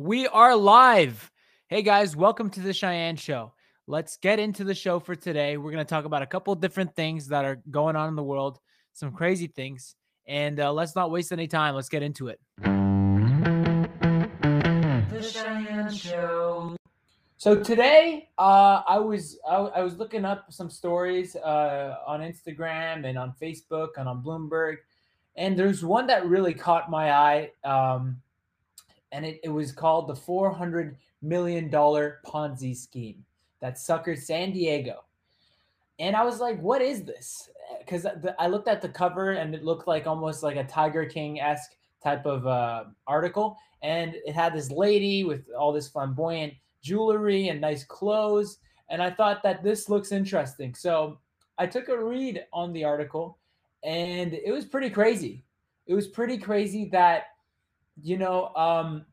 We 0.00 0.26
are 0.28 0.56
live. 0.56 1.30
Hey 1.68 1.82
guys, 1.82 2.16
welcome 2.16 2.48
to 2.48 2.60
the 2.60 2.70
Shayan 2.70 3.18
Show. 3.18 3.52
Let's 3.86 4.16
get 4.16 4.38
into 4.38 4.64
the 4.64 4.74
show 4.74 4.98
for 4.98 5.14
today. 5.14 5.58
We're 5.58 5.72
going 5.72 5.84
to 5.84 5.88
talk 5.88 6.06
about 6.06 6.22
a 6.22 6.26
couple 6.26 6.54
different 6.54 6.96
things 6.96 7.28
that 7.28 7.44
are 7.44 7.60
going 7.70 7.96
on 7.96 8.08
in 8.08 8.16
the 8.16 8.22
world, 8.22 8.60
some 8.94 9.12
crazy 9.12 9.46
things, 9.46 9.96
and 10.26 10.58
uh, 10.58 10.72
let's 10.72 10.96
not 10.96 11.10
waste 11.10 11.32
any 11.32 11.46
time. 11.46 11.74
Let's 11.74 11.90
get 11.90 12.02
into 12.02 12.28
it. 12.28 12.40
The 12.56 12.70
Shayan 15.20 15.92
Show. 15.92 16.76
So 17.36 17.56
today, 17.62 18.30
uh, 18.38 18.80
I 18.88 18.98
was 18.98 19.38
I, 19.46 19.56
I, 19.56 19.82
was 19.82 19.98
looking 19.98 20.24
up 20.24 20.46
some 20.48 20.70
stories 20.70 21.36
uh, 21.36 21.96
on 22.06 22.20
Instagram 22.20 23.04
and 23.04 23.18
on 23.18 23.34
Facebook 23.38 23.88
and 23.98 24.08
on 24.08 24.22
Bloomberg, 24.22 24.76
and 25.36 25.58
there's 25.58 25.84
one 25.84 26.06
that 26.06 26.24
really 26.24 26.54
caught 26.54 26.90
my 26.90 27.12
eye. 27.12 27.50
Um, 27.64 28.22
and 29.12 29.24
it, 29.24 29.40
it 29.42 29.48
was 29.48 29.72
called 29.72 30.08
the 30.08 30.14
$400 30.14 30.96
million 31.22 31.70
Ponzi 31.70 32.76
scheme 32.76 33.24
that 33.60 33.76
suckered 33.76 34.18
San 34.18 34.52
Diego. 34.52 35.04
And 35.98 36.16
I 36.16 36.24
was 36.24 36.40
like, 36.40 36.60
what 36.60 36.80
is 36.80 37.04
this? 37.04 37.50
Because 37.78 38.06
I 38.38 38.46
looked 38.46 38.68
at 38.68 38.80
the 38.80 38.88
cover 38.88 39.32
and 39.32 39.54
it 39.54 39.64
looked 39.64 39.86
like 39.86 40.06
almost 40.06 40.42
like 40.42 40.56
a 40.56 40.64
Tiger 40.64 41.04
King 41.04 41.40
esque 41.40 41.76
type 42.02 42.24
of 42.24 42.46
uh, 42.46 42.84
article. 43.06 43.56
And 43.82 44.14
it 44.24 44.34
had 44.34 44.54
this 44.54 44.70
lady 44.70 45.24
with 45.24 45.44
all 45.58 45.72
this 45.72 45.88
flamboyant 45.88 46.54
jewelry 46.82 47.48
and 47.48 47.60
nice 47.60 47.84
clothes. 47.84 48.58
And 48.88 49.02
I 49.02 49.10
thought 49.10 49.42
that 49.42 49.62
this 49.62 49.88
looks 49.88 50.10
interesting. 50.10 50.74
So 50.74 51.18
I 51.58 51.66
took 51.66 51.88
a 51.88 52.02
read 52.02 52.44
on 52.52 52.72
the 52.72 52.84
article 52.84 53.38
and 53.84 54.32
it 54.32 54.52
was 54.52 54.64
pretty 54.64 54.90
crazy. 54.90 55.44
It 55.86 55.94
was 55.94 56.08
pretty 56.08 56.38
crazy 56.38 56.88
that 56.92 57.24
you 58.02 58.18
know, 58.18 58.54
um, 58.54 59.04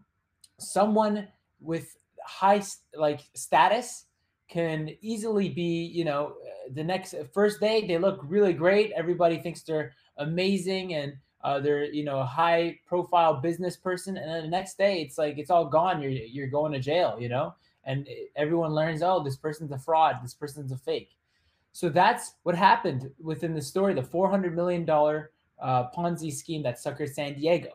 someone 0.59 1.27
with 1.59 1.97
high 2.25 2.61
like 2.95 3.21
status 3.35 4.05
can 4.47 4.89
easily 5.01 5.49
be, 5.49 5.85
you 5.85 6.05
know, 6.05 6.35
the 6.73 6.83
next 6.83 7.15
first 7.33 7.59
day 7.59 7.85
they 7.85 7.97
look 7.97 8.19
really 8.23 8.53
great. 8.53 8.91
Everybody 8.95 9.39
thinks 9.39 9.61
they're 9.61 9.93
amazing 10.17 10.93
and 10.93 11.13
uh, 11.43 11.59
they're 11.59 11.85
you 11.85 12.03
know 12.03 12.19
a 12.19 12.25
high 12.25 12.79
profile 12.85 13.35
business 13.39 13.77
person, 13.77 14.17
and 14.17 14.29
then 14.29 14.43
the 14.43 14.49
next 14.49 14.77
day 14.77 15.01
it's 15.01 15.17
like 15.17 15.37
it's 15.37 15.51
all 15.51 15.65
gone. 15.65 16.01
You're 16.01 16.11
you're 16.11 16.47
going 16.47 16.71
to 16.73 16.79
jail, 16.79 17.17
you 17.19 17.29
know, 17.29 17.53
and 17.85 18.07
everyone 18.35 18.71
learns, 18.71 19.01
oh, 19.01 19.23
this 19.23 19.37
person's 19.37 19.71
a 19.71 19.77
fraud, 19.77 20.17
this 20.23 20.33
person's 20.33 20.71
a 20.71 20.77
fake. 20.77 21.11
So 21.71 21.89
that's 21.89 22.33
what 22.43 22.55
happened 22.55 23.11
within 23.21 23.53
the 23.53 23.61
story, 23.61 23.93
the 23.93 24.03
four 24.03 24.29
hundred 24.29 24.55
million 24.55 24.83
dollar 24.83 25.31
uh, 25.61 25.89
Ponzi 25.91 26.33
scheme 26.33 26.63
that 26.63 26.79
suckered 26.79 27.13
San 27.13 27.35
Diego. 27.35 27.69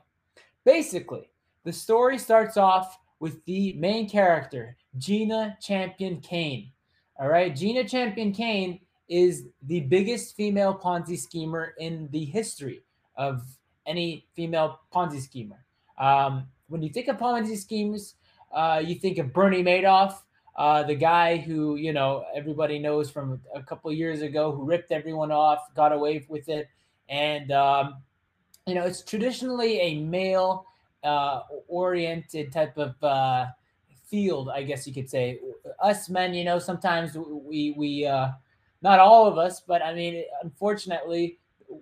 Basically, 0.64 1.28
the 1.64 1.72
story 1.72 2.18
starts 2.18 2.56
off 2.56 2.98
with 3.20 3.44
the 3.44 3.72
main 3.74 4.08
character, 4.08 4.76
Gina 4.98 5.56
Champion 5.60 6.20
Cain. 6.20 6.72
All 7.18 7.28
right, 7.28 7.54
Gina 7.54 7.84
Champion 7.84 8.32
Cain 8.32 8.80
is 9.08 9.44
the 9.62 9.80
biggest 9.80 10.36
female 10.36 10.74
Ponzi 10.74 11.18
schemer 11.18 11.74
in 11.78 12.08
the 12.10 12.24
history 12.24 12.84
of 13.16 13.42
any 13.86 14.26
female 14.34 14.80
Ponzi 14.92 15.20
schemer. 15.20 15.64
Um, 15.98 16.48
when 16.68 16.82
you 16.82 16.88
think 16.88 17.08
of 17.08 17.16
Ponzi 17.16 17.56
schemes, 17.56 18.14
uh, 18.52 18.82
you 18.84 18.96
think 18.96 19.18
of 19.18 19.32
Bernie 19.32 19.62
Madoff, 19.62 20.16
uh, 20.56 20.82
the 20.82 20.94
guy 20.94 21.36
who 21.36 21.76
you 21.76 21.92
know 21.92 22.24
everybody 22.34 22.78
knows 22.78 23.10
from 23.10 23.40
a 23.54 23.62
couple 23.62 23.92
years 23.92 24.22
ago, 24.22 24.52
who 24.52 24.64
ripped 24.64 24.92
everyone 24.92 25.32
off, 25.32 25.60
got 25.74 25.92
away 25.92 26.24
with 26.28 26.48
it, 26.48 26.68
and 27.08 27.50
um, 27.52 28.02
you 28.66 28.74
know, 28.74 28.84
it's 28.84 29.02
traditionally 29.02 29.80
a 29.80 30.00
male 30.00 30.66
uh, 31.02 31.40
oriented 31.68 32.52
type 32.52 32.76
of 32.78 33.02
uh, 33.02 33.46
field, 34.06 34.50
I 34.50 34.62
guess 34.62 34.86
you 34.86 34.94
could 34.94 35.10
say. 35.10 35.40
Us 35.80 36.08
men, 36.08 36.34
you 36.34 36.44
know, 36.44 36.58
sometimes 36.58 37.16
we 37.16 37.74
we 37.76 38.06
uh, 38.06 38.28
not 38.82 39.00
all 39.00 39.26
of 39.26 39.38
us, 39.38 39.60
but 39.60 39.82
I 39.82 39.94
mean, 39.94 40.24
unfortunately, 40.42 41.38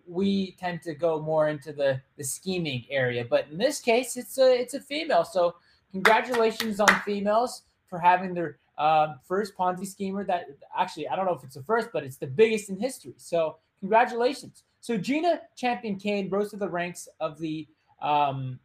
we 0.06 0.52
tend 0.52 0.82
to 0.82 0.94
go 0.94 1.20
more 1.20 1.48
into 1.48 1.72
the 1.72 2.00
the 2.16 2.24
scheming 2.24 2.84
area. 2.90 3.24
But 3.28 3.48
in 3.50 3.58
this 3.58 3.80
case, 3.80 4.16
it's 4.16 4.38
a 4.38 4.60
it's 4.60 4.74
a 4.74 4.80
female. 4.80 5.24
So 5.24 5.56
congratulations 5.92 6.80
on 6.80 6.88
females 7.04 7.62
for 7.88 7.98
having 7.98 8.32
their 8.32 8.58
uh, 8.78 9.14
first 9.26 9.54
Ponzi 9.56 9.86
schemer. 9.86 10.24
That 10.24 10.46
actually, 10.78 11.08
I 11.08 11.16
don't 11.16 11.26
know 11.26 11.34
if 11.34 11.44
it's 11.44 11.56
the 11.56 11.62
first, 11.62 11.88
but 11.92 12.04
it's 12.04 12.16
the 12.16 12.26
biggest 12.26 12.70
in 12.70 12.78
history. 12.78 13.14
So 13.18 13.58
congratulations. 13.80 14.62
So 14.80 14.96
Gina 14.96 15.42
Champion 15.56 15.96
Cain 15.96 16.28
rose 16.30 16.50
to 16.50 16.56
the 16.56 16.68
ranks 16.68 17.08
of 17.20 17.38
the 17.38 17.66
um, 18.00 18.58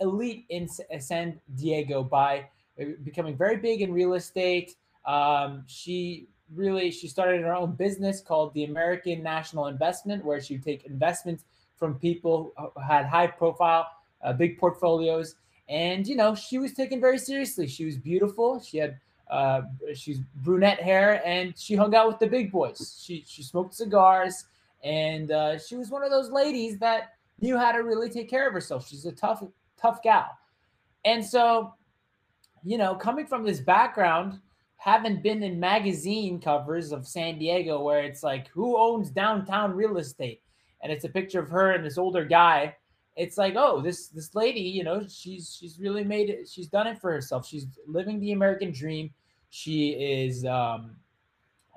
elite 0.00 0.44
in 0.50 0.68
San 0.68 1.40
Diego 1.56 2.02
by 2.02 2.44
uh, 2.80 2.84
becoming 3.02 3.36
very 3.36 3.56
big 3.56 3.80
in 3.80 3.92
real 3.92 4.14
estate. 4.14 4.76
Um, 5.06 5.64
she 5.66 6.28
really 6.54 6.90
she 6.90 7.08
started 7.08 7.40
her 7.42 7.54
own 7.54 7.72
business 7.72 8.20
called 8.20 8.52
the 8.54 8.64
American 8.64 9.22
National 9.22 9.68
Investment, 9.68 10.24
where 10.24 10.40
she 10.40 10.54
would 10.54 10.64
take 10.64 10.84
investments 10.84 11.44
from 11.76 11.98
people 11.98 12.52
who 12.56 12.80
had 12.80 13.06
high 13.06 13.26
profile, 13.26 13.88
uh, 14.22 14.32
big 14.32 14.58
portfolios, 14.58 15.36
and 15.68 16.06
you 16.06 16.16
know 16.16 16.34
she 16.34 16.58
was 16.58 16.74
taken 16.74 17.00
very 17.00 17.18
seriously. 17.18 17.66
She 17.66 17.86
was 17.86 17.96
beautiful. 17.96 18.60
She 18.60 18.76
had 18.76 18.98
uh, 19.30 19.62
she's 19.94 20.20
brunette 20.36 20.80
hair, 20.80 21.26
and 21.26 21.56
she 21.56 21.74
hung 21.74 21.94
out 21.94 22.08
with 22.08 22.18
the 22.18 22.26
big 22.26 22.52
boys. 22.52 23.02
She 23.02 23.24
she 23.26 23.42
smoked 23.42 23.74
cigars 23.74 24.44
and 24.84 25.30
uh, 25.30 25.58
she 25.58 25.76
was 25.76 25.90
one 25.90 26.02
of 26.02 26.10
those 26.10 26.30
ladies 26.30 26.78
that 26.78 27.10
knew 27.40 27.56
how 27.56 27.72
to 27.72 27.78
really 27.78 28.10
take 28.10 28.28
care 28.28 28.46
of 28.46 28.54
herself. 28.54 28.88
She's 28.88 29.06
a 29.06 29.12
tough, 29.12 29.42
tough 29.80 30.02
gal. 30.02 30.30
And 31.04 31.24
so, 31.24 31.74
you 32.64 32.78
know, 32.78 32.94
coming 32.94 33.26
from 33.26 33.44
this 33.44 33.60
background, 33.60 34.40
having 34.76 35.22
been 35.22 35.42
in 35.42 35.60
magazine 35.60 36.40
covers 36.40 36.92
of 36.92 37.06
San 37.06 37.38
Diego 37.38 37.82
where 37.82 38.02
it's 38.02 38.22
like, 38.22 38.48
who 38.48 38.76
owns 38.78 39.10
downtown 39.10 39.74
real 39.74 39.98
estate? 39.98 40.42
And 40.82 40.90
it's 40.90 41.04
a 41.04 41.08
picture 41.08 41.40
of 41.40 41.48
her 41.48 41.72
and 41.72 41.84
this 41.84 41.98
older 41.98 42.24
guy. 42.24 42.76
It's 43.14 43.36
like, 43.36 43.54
oh, 43.56 43.80
this 43.80 44.08
this 44.08 44.34
lady, 44.34 44.60
you 44.60 44.82
know, 44.82 45.06
she's 45.06 45.54
she's 45.58 45.78
really 45.78 46.02
made 46.02 46.30
it. 46.30 46.48
She's 46.48 46.66
done 46.68 46.86
it 46.86 46.98
for 46.98 47.12
herself. 47.12 47.46
She's 47.46 47.66
living 47.86 48.18
the 48.18 48.32
American 48.32 48.72
dream. 48.72 49.10
She 49.50 49.90
is 49.90 50.46
um, 50.46 50.96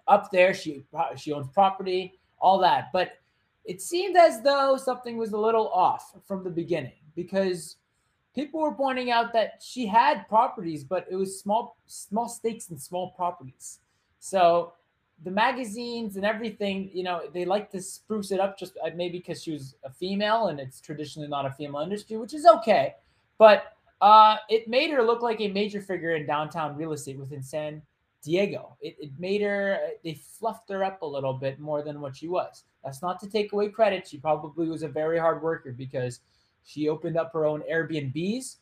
up 0.08 0.32
there. 0.32 0.54
She 0.54 0.86
she 1.18 1.34
owns 1.34 1.50
property 1.50 2.18
all 2.40 2.60
that. 2.60 2.92
But 2.92 3.20
it 3.66 3.82
seemed 3.82 4.16
as 4.16 4.42
though 4.42 4.78
something 4.78 5.18
was 5.18 5.32
a 5.32 5.38
little 5.38 5.70
off 5.70 6.14
from 6.26 6.44
the 6.44 6.50
beginning 6.50 6.94
because 7.16 7.78
people 8.36 8.60
were 8.62 8.74
pointing 8.74 9.10
out 9.10 9.34
that 9.34 9.62
she 9.64 9.88
had 9.88 10.28
properties, 10.28 10.84
but 10.84 11.08
it 11.10 11.16
was 11.16 11.40
small 11.40 11.78
small 11.88 12.28
stakes 12.28 12.70
and 12.70 12.80
small 12.80 13.12
properties. 13.12 13.80
So 14.20 14.74
the 15.24 15.32
magazines 15.32 16.18
and 16.18 16.26
everything, 16.26 16.90
you 16.94 17.04
know, 17.04 17.22
they 17.34 17.46
like 17.46 17.72
to 17.72 17.82
spruce 17.82 18.32
it 18.32 18.40
up 18.40 18.60
just 18.60 18.78
uh, 18.86 18.90
maybe 18.96 19.20
because 19.20 19.42
she 19.42 19.52
was 19.52 19.76
a 19.84 19.90
female 19.90 20.48
and 20.48 20.60
it's 20.60 20.82
traditionally 20.82 21.30
not 21.30 21.46
a 21.46 21.52
female 21.52 21.82
industry, 21.82 22.18
which 22.18 22.34
is 22.34 22.46
okay. 22.46 22.96
But 23.38 23.74
uh, 24.02 24.38
it 24.50 24.68
made 24.68 24.92
her 24.92 25.02
look 25.02 25.22
like 25.22 25.40
a 25.40 25.48
major 25.48 25.82
figure 25.82 26.16
in 26.16 26.26
downtown 26.26 26.76
real 26.76 26.92
estate 26.92 27.18
within 27.18 27.42
San 27.42 27.82
Diego. 28.26 28.76
It, 28.82 28.98
it 29.00 29.12
made 29.18 29.42
her, 29.42 29.80
they 30.04 30.16
fluffed 30.16 30.70
her 30.70 30.84
up 30.84 31.02
a 31.02 31.06
little 31.06 31.34
bit 31.34 31.60
more 31.60 31.84
than 31.84 32.02
what 32.02 32.18
she 32.18 32.28
was. 32.28 32.64
That's 32.84 33.02
not 33.02 33.20
to 33.22 33.30
take 33.30 33.54
away 33.54 33.70
credit. 33.70 34.08
She 34.08 34.18
probably 34.18 34.68
was 34.68 34.84
a 34.84 34.88
very 34.90 35.18
hard 35.18 35.42
worker 35.42 35.72
because 35.72 36.20
she 36.64 36.90
opened 36.90 37.18
up 37.18 37.32
her 37.34 37.46
own 37.46 37.62
Airbnbs 37.72 38.58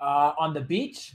uh, 0.00 0.32
on 0.38 0.54
the 0.54 0.60
beach. 0.60 1.14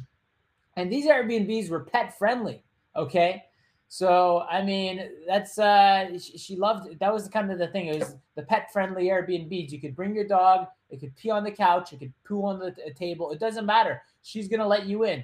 And 0.75 0.91
these 0.91 1.05
Airbnbs 1.05 1.69
were 1.69 1.81
pet 1.81 2.17
friendly. 2.17 2.63
Okay. 2.95 3.43
So, 3.87 4.43
I 4.49 4.63
mean, 4.63 5.07
that's, 5.27 5.59
uh, 5.59 6.17
she, 6.17 6.37
she 6.37 6.55
loved, 6.55 6.99
that 6.99 7.13
was 7.13 7.27
kind 7.27 7.51
of 7.51 7.59
the 7.59 7.67
thing. 7.67 7.87
It 7.87 7.99
was 7.99 8.15
the 8.35 8.41
pet 8.41 8.73
friendly 8.73 9.05
Airbnbs. 9.05 9.69
You 9.69 9.79
could 9.79 9.95
bring 9.95 10.15
your 10.15 10.27
dog, 10.27 10.65
it 10.89 10.99
could 10.99 11.15
pee 11.15 11.29
on 11.29 11.43
the 11.43 11.51
couch, 11.51 11.93
it 11.93 11.99
could 11.99 12.13
poo 12.27 12.43
on 12.43 12.57
the 12.57 12.71
t- 12.71 12.91
table. 12.93 13.31
It 13.31 13.39
doesn't 13.39 13.67
matter. 13.67 14.01
She's 14.23 14.47
going 14.47 14.61
to 14.61 14.67
let 14.67 14.87
you 14.87 15.03
in. 15.03 15.23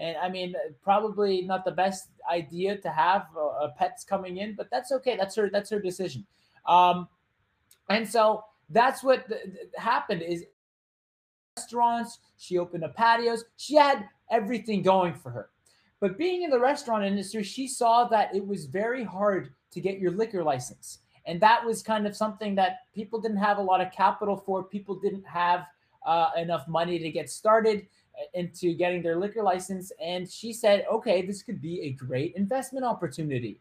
And 0.00 0.16
I 0.16 0.30
mean, 0.30 0.54
probably 0.82 1.42
not 1.42 1.64
the 1.64 1.70
best 1.70 2.08
idea 2.30 2.78
to 2.78 2.90
have 2.90 3.26
uh, 3.38 3.68
pets 3.76 4.02
coming 4.02 4.38
in, 4.38 4.54
but 4.56 4.68
that's 4.70 4.90
okay. 4.92 5.14
That's 5.14 5.36
her. 5.36 5.50
That's 5.50 5.68
her 5.70 5.78
decision. 5.78 6.26
Um, 6.66 7.06
and 7.90 8.08
so 8.08 8.44
that's 8.70 9.04
what 9.04 9.28
the, 9.28 9.40
the 9.44 9.80
happened. 9.80 10.22
Is 10.22 10.44
restaurants. 11.56 12.18
She 12.38 12.58
opened 12.58 12.84
up 12.84 12.96
patios. 12.96 13.44
She 13.58 13.74
had 13.74 14.08
everything 14.30 14.82
going 14.82 15.12
for 15.12 15.30
her. 15.30 15.50
But 16.00 16.16
being 16.16 16.42
in 16.42 16.50
the 16.50 16.58
restaurant 16.58 17.04
industry, 17.04 17.42
she 17.42 17.68
saw 17.68 18.08
that 18.08 18.34
it 18.34 18.46
was 18.46 18.64
very 18.64 19.04
hard 19.04 19.52
to 19.72 19.80
get 19.82 19.98
your 19.98 20.12
liquor 20.12 20.42
license. 20.42 21.00
And 21.26 21.38
that 21.42 21.62
was 21.62 21.82
kind 21.82 22.06
of 22.06 22.16
something 22.16 22.54
that 22.54 22.78
people 22.94 23.20
didn't 23.20 23.36
have 23.36 23.58
a 23.58 23.62
lot 23.62 23.82
of 23.82 23.92
capital 23.92 24.38
for. 24.46 24.62
People 24.64 24.98
didn't 24.98 25.26
have 25.26 25.66
uh, 26.06 26.30
enough 26.38 26.66
money 26.66 26.98
to 26.98 27.10
get 27.10 27.28
started 27.28 27.86
into 28.34 28.74
getting 28.74 29.02
their 29.02 29.16
liquor 29.16 29.42
license. 29.42 29.92
And 30.02 30.30
she 30.30 30.52
said, 30.52 30.86
okay, 30.92 31.24
this 31.24 31.42
could 31.42 31.60
be 31.60 31.80
a 31.82 31.90
great 31.92 32.34
investment 32.34 32.84
opportunity. 32.84 33.60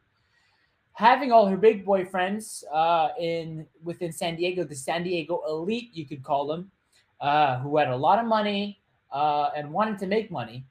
Having 0.94 1.32
all 1.32 1.46
her 1.46 1.58
big 1.58 1.86
boyfriends 1.86 2.64
uh, 2.74 3.10
in 3.20 3.66
within 3.84 4.12
San 4.12 4.36
Diego, 4.36 4.64
the 4.64 4.76
San 4.76 5.04
Diego 5.04 5.42
elite, 5.48 5.90
you 5.94 6.06
could 6.06 6.24
call 6.24 6.46
them, 6.46 6.72
uh, 7.22 7.60
who 7.60 7.78
had 7.78 7.88
a 7.88 7.96
lot 7.96 8.20
of 8.20 8.26
money, 8.26 8.82
uh, 9.12 9.50
and 9.56 9.72
wanted 9.72 9.98
to 10.00 10.08
make 10.08 10.30
money, 10.30 10.66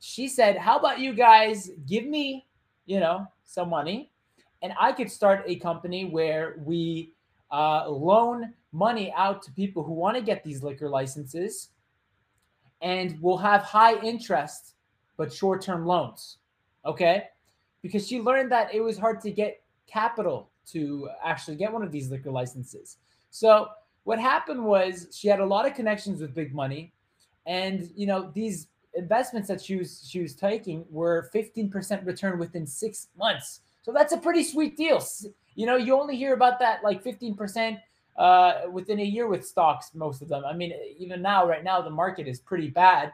she 0.00 0.28
said, 0.28 0.56
"How 0.56 0.78
about 0.78 0.98
you 0.98 1.14
guys 1.14 1.70
give 1.86 2.04
me, 2.04 2.46
you 2.86 3.00
know, 3.00 3.26
some 3.44 3.68
money, 3.68 4.10
and 4.62 4.72
I 4.78 4.92
could 4.92 5.10
start 5.10 5.44
a 5.46 5.56
company 5.56 6.04
where 6.04 6.56
we 6.64 7.12
uh, 7.52 7.88
loan 7.88 8.54
money 8.72 9.12
out 9.16 9.42
to 9.42 9.52
people 9.52 9.82
who 9.82 9.92
want 9.92 10.16
to 10.16 10.22
get 10.22 10.44
these 10.44 10.62
liquor 10.62 10.88
licenses, 10.88 11.70
and 12.80 13.18
we'll 13.20 13.38
have 13.38 13.62
high 13.62 13.98
interest 14.00 14.74
but 15.16 15.32
short-term 15.32 15.86
loans." 15.86 16.38
Okay, 16.84 17.24
because 17.82 18.06
she 18.06 18.20
learned 18.20 18.50
that 18.52 18.74
it 18.74 18.80
was 18.80 18.98
hard 18.98 19.20
to 19.22 19.30
get 19.30 19.62
capital 19.86 20.50
to 20.66 21.08
actually 21.24 21.56
get 21.56 21.72
one 21.72 21.82
of 21.82 21.92
these 21.92 22.10
liquor 22.10 22.30
licenses. 22.30 22.98
So 23.30 23.68
what 24.04 24.18
happened 24.18 24.64
was 24.64 25.08
she 25.12 25.28
had 25.28 25.40
a 25.40 25.46
lot 25.46 25.66
of 25.66 25.74
connections 25.74 26.20
with 26.20 26.34
big 26.34 26.54
money, 26.54 26.92
and 27.46 27.90
you 27.94 28.06
know 28.06 28.30
these 28.34 28.68
investments 28.94 29.48
that 29.48 29.60
she 29.60 29.76
was 29.76 30.06
she 30.08 30.20
was 30.20 30.34
taking 30.34 30.84
were 30.90 31.30
15% 31.34 32.04
return 32.04 32.38
within 32.38 32.66
six 32.66 33.08
months. 33.16 33.60
So 33.82 33.92
that's 33.92 34.12
a 34.12 34.18
pretty 34.18 34.44
sweet 34.44 34.76
deal. 34.76 35.02
You 35.54 35.66
know, 35.66 35.76
you 35.76 35.98
only 35.98 36.16
hear 36.16 36.34
about 36.34 36.58
that 36.58 36.82
like 36.82 37.02
15% 37.02 37.78
uh, 38.16 38.62
within 38.70 39.00
a 39.00 39.04
year 39.04 39.28
with 39.28 39.46
stocks, 39.46 39.90
most 39.94 40.22
of 40.22 40.28
them. 40.28 40.44
I 40.44 40.52
mean, 40.52 40.72
even 40.98 41.22
now, 41.22 41.46
right 41.46 41.64
now, 41.64 41.80
the 41.80 41.90
market 41.90 42.28
is 42.28 42.38
pretty 42.38 42.68
bad. 42.68 43.12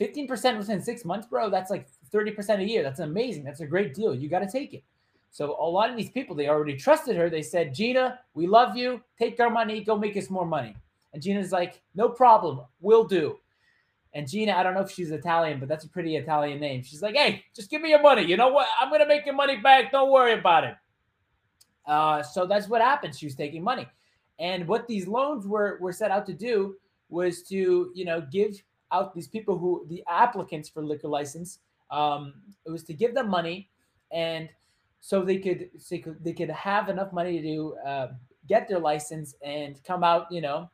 15% 0.00 0.56
within 0.56 0.82
six 0.82 1.04
months, 1.04 1.26
bro, 1.26 1.50
that's 1.50 1.70
like 1.70 1.86
30% 2.12 2.60
a 2.60 2.64
year. 2.64 2.82
That's 2.82 3.00
amazing. 3.00 3.44
That's 3.44 3.60
a 3.60 3.66
great 3.66 3.94
deal. 3.94 4.14
You 4.14 4.28
got 4.28 4.40
to 4.40 4.50
take 4.50 4.72
it. 4.72 4.82
So 5.30 5.56
a 5.60 5.68
lot 5.68 5.90
of 5.90 5.96
these 5.96 6.10
people, 6.10 6.34
they 6.34 6.48
already 6.48 6.76
trusted 6.76 7.16
her. 7.16 7.30
They 7.30 7.42
said, 7.42 7.74
Gina, 7.74 8.18
we 8.34 8.46
love 8.46 8.76
you. 8.76 9.00
Take 9.18 9.38
our 9.38 9.50
money. 9.50 9.84
Go 9.84 9.96
make 9.96 10.16
us 10.16 10.30
more 10.30 10.46
money. 10.46 10.74
And 11.12 11.22
Gina's 11.22 11.52
like, 11.52 11.80
no 11.94 12.08
problem. 12.08 12.62
We'll 12.80 13.04
do. 13.04 13.36
And 14.12 14.28
Gina, 14.28 14.52
I 14.52 14.64
don't 14.64 14.74
know 14.74 14.80
if 14.80 14.90
she's 14.90 15.12
Italian, 15.12 15.60
but 15.60 15.68
that's 15.68 15.84
a 15.84 15.88
pretty 15.88 16.16
Italian 16.16 16.58
name. 16.58 16.82
She's 16.82 17.02
like, 17.02 17.14
hey, 17.14 17.44
just 17.54 17.70
give 17.70 17.80
me 17.80 17.90
your 17.90 18.02
money. 18.02 18.22
You 18.22 18.36
know 18.36 18.48
what? 18.48 18.66
I'm 18.80 18.88
going 18.88 19.00
to 19.00 19.06
make 19.06 19.24
your 19.24 19.36
money 19.36 19.56
back. 19.56 19.92
Don't 19.92 20.10
worry 20.10 20.32
about 20.32 20.64
it. 20.64 20.74
Uh, 21.86 22.22
so 22.22 22.46
that's 22.46 22.68
what 22.68 22.80
happened. 22.80 23.14
She 23.14 23.26
was 23.26 23.36
taking 23.36 23.62
money. 23.62 23.86
And 24.40 24.66
what 24.66 24.88
these 24.88 25.06
loans 25.06 25.46
were, 25.46 25.78
were 25.80 25.92
set 25.92 26.10
out 26.10 26.26
to 26.26 26.32
do 26.32 26.76
was 27.10 27.42
to, 27.44 27.92
you 27.94 28.04
know, 28.04 28.22
give 28.32 28.60
out 28.90 29.14
these 29.14 29.28
people 29.28 29.56
who, 29.58 29.86
the 29.88 30.02
applicants 30.08 30.68
for 30.68 30.84
liquor 30.84 31.08
license, 31.08 31.60
um, 31.90 32.34
it 32.66 32.70
was 32.70 32.82
to 32.84 32.94
give 32.94 33.14
them 33.14 33.28
money 33.28 33.68
and 34.10 34.48
so 35.00 35.22
they 35.22 35.38
could, 35.38 35.70
so 35.78 35.94
they 35.94 35.98
could, 35.98 36.24
they 36.24 36.32
could 36.32 36.50
have 36.50 36.88
enough 36.88 37.12
money 37.12 37.40
to 37.40 37.76
uh, 37.86 38.08
get 38.48 38.68
their 38.68 38.78
license 38.78 39.34
and 39.44 39.82
come 39.84 40.02
out, 40.02 40.26
you 40.30 40.40
know, 40.40 40.70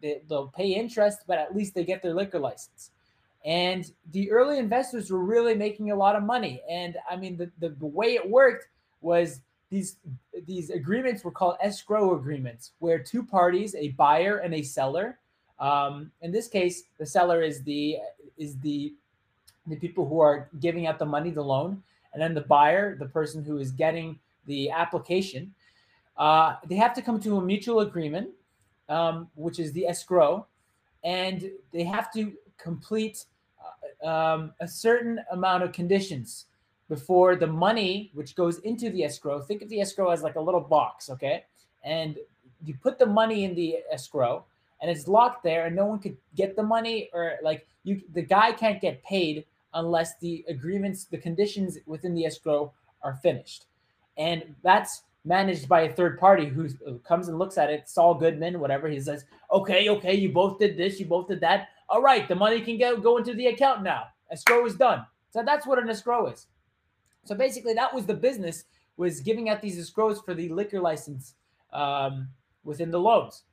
they, 0.00 0.22
they'll 0.28 0.48
pay 0.48 0.68
interest, 0.68 1.20
but 1.26 1.38
at 1.38 1.54
least 1.54 1.74
they 1.74 1.84
get 1.84 2.02
their 2.02 2.14
liquor 2.14 2.38
license. 2.38 2.90
And 3.44 3.90
the 4.12 4.30
early 4.30 4.58
investors 4.58 5.10
were 5.10 5.24
really 5.24 5.54
making 5.54 5.90
a 5.90 5.96
lot 5.96 6.16
of 6.16 6.22
money. 6.22 6.62
And 6.68 6.96
I 7.10 7.16
mean, 7.16 7.36
the, 7.36 7.50
the, 7.58 7.70
the 7.70 7.86
way 7.86 8.14
it 8.14 8.28
worked 8.28 8.66
was 9.00 9.40
these 9.70 9.96
these 10.46 10.70
agreements 10.70 11.24
were 11.24 11.30
called 11.30 11.56
escrow 11.60 12.14
agreements, 12.14 12.72
where 12.78 12.98
two 12.98 13.22
parties, 13.22 13.74
a 13.74 13.88
buyer 13.90 14.38
and 14.38 14.54
a 14.54 14.62
seller, 14.62 15.18
um, 15.58 16.10
in 16.22 16.30
this 16.32 16.48
case, 16.48 16.84
the 16.98 17.06
seller 17.06 17.42
is 17.42 17.62
the 17.62 17.98
is 18.36 18.58
the 18.58 18.94
the 19.66 19.76
people 19.76 20.08
who 20.08 20.20
are 20.20 20.48
giving 20.60 20.86
out 20.86 20.98
the 20.98 21.06
money, 21.06 21.30
the 21.30 21.42
loan, 21.42 21.82
and 22.12 22.22
then 22.22 22.34
the 22.34 22.40
buyer, 22.40 22.96
the 22.96 23.06
person 23.06 23.44
who 23.44 23.58
is 23.58 23.70
getting 23.70 24.18
the 24.46 24.70
application, 24.70 25.52
uh, 26.16 26.56
they 26.66 26.76
have 26.76 26.94
to 26.94 27.02
come 27.02 27.20
to 27.20 27.36
a 27.36 27.42
mutual 27.42 27.80
agreement 27.80 28.30
um, 28.88 29.28
which 29.34 29.58
is 29.58 29.72
the 29.72 29.86
escrow, 29.86 30.46
and 31.04 31.50
they 31.72 31.84
have 31.84 32.12
to 32.12 32.32
complete 32.56 33.26
uh, 34.02 34.08
um, 34.08 34.52
a 34.60 34.68
certain 34.68 35.20
amount 35.30 35.62
of 35.62 35.72
conditions 35.72 36.46
before 36.88 37.36
the 37.36 37.46
money, 37.46 38.10
which 38.14 38.34
goes 38.34 38.58
into 38.60 38.90
the 38.90 39.04
escrow. 39.04 39.40
Think 39.40 39.62
of 39.62 39.68
the 39.68 39.80
escrow 39.80 40.10
as 40.10 40.22
like 40.22 40.36
a 40.36 40.40
little 40.40 40.60
box, 40.60 41.10
okay? 41.10 41.44
And 41.84 42.16
you 42.64 42.74
put 42.82 42.98
the 42.98 43.06
money 43.06 43.44
in 43.44 43.54
the 43.54 43.78
escrow, 43.90 44.44
and 44.80 44.90
it's 44.90 45.06
locked 45.06 45.42
there, 45.42 45.66
and 45.66 45.76
no 45.76 45.86
one 45.86 45.98
could 45.98 46.16
get 46.34 46.56
the 46.56 46.62
money, 46.62 47.10
or 47.12 47.34
like 47.42 47.66
you, 47.84 48.00
the 48.14 48.22
guy 48.22 48.52
can't 48.52 48.80
get 48.80 49.02
paid 49.04 49.44
unless 49.74 50.18
the 50.18 50.44
agreements, 50.48 51.04
the 51.04 51.18
conditions 51.18 51.78
within 51.86 52.14
the 52.14 52.24
escrow 52.24 52.72
are 53.02 53.14
finished. 53.14 53.66
And 54.16 54.54
that's 54.62 55.02
managed 55.24 55.68
by 55.68 55.82
a 55.82 55.92
third 55.92 56.18
party 56.18 56.46
who 56.46 56.68
comes 57.04 57.28
and 57.28 57.38
looks 57.38 57.58
at 57.58 57.70
it. 57.70 57.88
Saul 57.88 58.14
Goodman, 58.14 58.60
whatever. 58.60 58.88
He 58.88 58.98
says, 58.98 59.24
"Okay, 59.52 59.88
okay, 59.90 60.14
you 60.14 60.32
both 60.32 60.58
did 60.58 60.76
this, 60.76 60.98
you 60.98 61.06
both 61.06 61.28
did 61.28 61.40
that. 61.40 61.68
All 61.88 62.02
right, 62.02 62.26
the 62.26 62.34
money 62.34 62.60
can 62.60 62.78
go 62.78 62.96
go 62.96 63.18
into 63.18 63.34
the 63.34 63.48
account 63.48 63.82
now. 63.82 64.08
Escrow 64.30 64.64
is 64.64 64.74
done." 64.74 65.06
So 65.30 65.42
that's 65.42 65.66
what 65.66 65.78
an 65.78 65.88
escrow 65.90 66.26
is. 66.26 66.46
So 67.28 67.34
basically, 67.34 67.74
that 67.74 67.94
was 67.94 68.06
the 68.06 68.14
business 68.14 68.64
was 68.96 69.20
giving 69.20 69.48
out 69.48 69.62
these 69.62 69.78
escrows 69.78 70.24
for 70.24 70.34
the 70.34 70.48
liquor 70.48 70.80
license 70.80 71.34
um, 71.72 72.28
within 72.64 72.90
the 72.90 72.98
loans. 72.98 73.44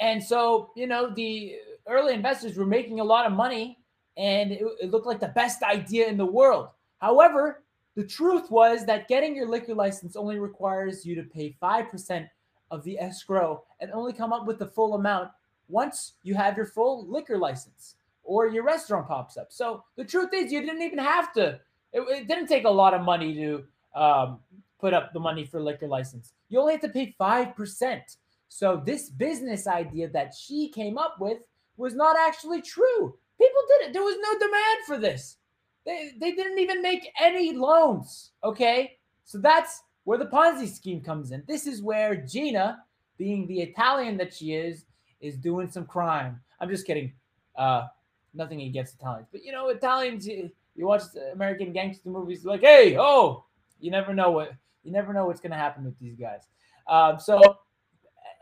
And 0.00 0.22
so, 0.22 0.70
you 0.76 0.86
know, 0.86 1.12
the 1.14 1.56
early 1.86 2.14
investors 2.14 2.56
were 2.56 2.66
making 2.66 3.00
a 3.00 3.04
lot 3.04 3.26
of 3.26 3.32
money, 3.32 3.78
and 4.16 4.52
it, 4.52 4.62
it 4.80 4.90
looked 4.90 5.06
like 5.06 5.20
the 5.20 5.28
best 5.28 5.62
idea 5.62 6.08
in 6.08 6.16
the 6.16 6.24
world. 6.24 6.68
However, 6.98 7.64
the 7.96 8.04
truth 8.04 8.50
was 8.50 8.86
that 8.86 9.08
getting 9.08 9.36
your 9.36 9.48
liquor 9.48 9.74
license 9.74 10.16
only 10.16 10.38
requires 10.38 11.04
you 11.04 11.14
to 11.16 11.22
pay 11.22 11.56
5% 11.62 12.28
of 12.70 12.82
the 12.84 12.98
escrow 12.98 13.62
and 13.80 13.90
only 13.92 14.12
come 14.12 14.32
up 14.32 14.46
with 14.46 14.58
the 14.58 14.66
full 14.66 14.94
amount 14.94 15.30
once 15.68 16.14
you 16.22 16.34
have 16.34 16.56
your 16.56 16.66
full 16.66 17.06
liquor 17.08 17.38
license 17.38 17.96
or 18.24 18.48
your 18.48 18.64
restaurant 18.64 19.06
pops 19.06 19.36
up. 19.36 19.52
So 19.52 19.84
the 19.96 20.04
truth 20.04 20.30
is, 20.32 20.50
you 20.50 20.60
didn't 20.60 20.82
even 20.82 20.98
have 20.98 21.32
to, 21.34 21.60
it, 21.94 22.00
it 22.00 22.28
didn't 22.28 22.48
take 22.48 22.64
a 22.64 22.70
lot 22.70 22.92
of 22.92 23.02
money 23.02 23.34
to 23.34 23.64
um, 23.94 24.40
put 24.80 24.92
up 24.92 25.12
the 25.12 25.20
money 25.20 25.46
for 25.46 25.62
liquor 25.62 25.86
license. 25.86 26.34
You 26.50 26.60
only 26.60 26.74
have 26.74 26.82
to 26.82 26.88
pay 26.88 27.14
5%. 27.18 28.16
So 28.48 28.82
this 28.84 29.08
business 29.08 29.66
idea 29.66 30.08
that 30.10 30.34
she 30.34 30.68
came 30.68 30.98
up 30.98 31.16
with 31.18 31.38
was 31.76 31.94
not 31.94 32.16
actually 32.18 32.60
true. 32.60 33.16
People 33.38 33.62
did 33.68 33.88
it. 33.88 33.92
There 33.92 34.02
was 34.02 34.16
no 34.20 34.38
demand 34.38 34.78
for 34.86 34.98
this. 34.98 35.38
They, 35.86 36.12
they 36.18 36.32
didn't 36.32 36.58
even 36.58 36.82
make 36.82 37.10
any 37.20 37.52
loans. 37.52 38.32
Okay. 38.42 38.98
So 39.24 39.38
that's 39.38 39.82
where 40.04 40.18
the 40.18 40.26
Ponzi 40.26 40.68
scheme 40.68 41.00
comes 41.00 41.30
in. 41.30 41.42
This 41.48 41.66
is 41.66 41.82
where 41.82 42.14
Gina, 42.16 42.84
being 43.16 43.46
the 43.46 43.60
Italian 43.60 44.16
that 44.18 44.34
she 44.34 44.52
is, 44.52 44.84
is 45.20 45.36
doing 45.36 45.70
some 45.70 45.86
crime. 45.86 46.40
I'm 46.60 46.68
just 46.68 46.86
kidding. 46.86 47.12
Uh, 47.56 47.86
nothing 48.34 48.62
against 48.62 48.96
Italians, 48.96 49.28
but 49.30 49.44
you 49.44 49.52
know, 49.52 49.68
Italians, 49.68 50.28
you, 50.74 50.86
watch 50.86 51.02
American 51.32 51.72
gangster 51.72 52.08
movies, 52.08 52.44
like, 52.44 52.60
hey, 52.60 52.96
oh, 52.98 53.44
you 53.80 53.90
never 53.90 54.14
know 54.14 54.30
what 54.30 54.52
you 54.82 54.92
never 54.92 55.12
know 55.12 55.26
what's 55.26 55.40
gonna 55.40 55.56
happen 55.56 55.84
with 55.84 55.98
these 55.98 56.14
guys. 56.14 56.48
Um, 56.86 57.18
so, 57.18 57.40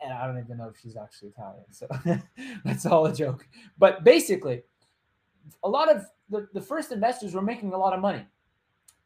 and 0.02 0.12
I 0.12 0.26
don't 0.26 0.38
even 0.38 0.56
know 0.56 0.68
if 0.68 0.80
she's 0.80 0.96
actually 0.96 1.28
Italian, 1.28 1.64
so 1.70 1.86
that's 2.64 2.86
all 2.86 3.06
a 3.06 3.14
joke. 3.14 3.46
But 3.78 4.04
basically, 4.04 4.62
a 5.62 5.68
lot 5.68 5.90
of 5.90 6.04
the, 6.28 6.48
the 6.52 6.60
first 6.60 6.92
investors 6.92 7.34
were 7.34 7.42
making 7.42 7.72
a 7.72 7.78
lot 7.78 7.92
of 7.92 8.00
money. 8.00 8.26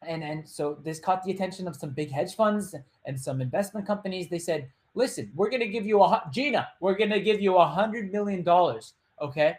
And, 0.05 0.23
and 0.23 0.47
so 0.47 0.77
this 0.83 0.99
caught 0.99 1.23
the 1.23 1.31
attention 1.31 1.67
of 1.67 1.75
some 1.75 1.89
big 1.89 2.11
hedge 2.11 2.35
funds 2.35 2.75
and 3.05 3.19
some 3.19 3.41
investment 3.41 3.87
companies. 3.87 4.29
They 4.29 4.39
said, 4.39 4.69
listen, 4.93 5.31
we're 5.35 5.49
going 5.49 5.61
to 5.61 5.67
give 5.67 5.85
you 5.85 6.01
a, 6.01 6.23
Gina, 6.31 6.67
we're 6.79 6.95
going 6.95 7.09
to 7.09 7.21
give 7.21 7.41
you 7.41 7.57
a 7.57 7.65
hundred 7.65 8.11
million 8.11 8.43
dollars. 8.43 8.93
Okay. 9.21 9.55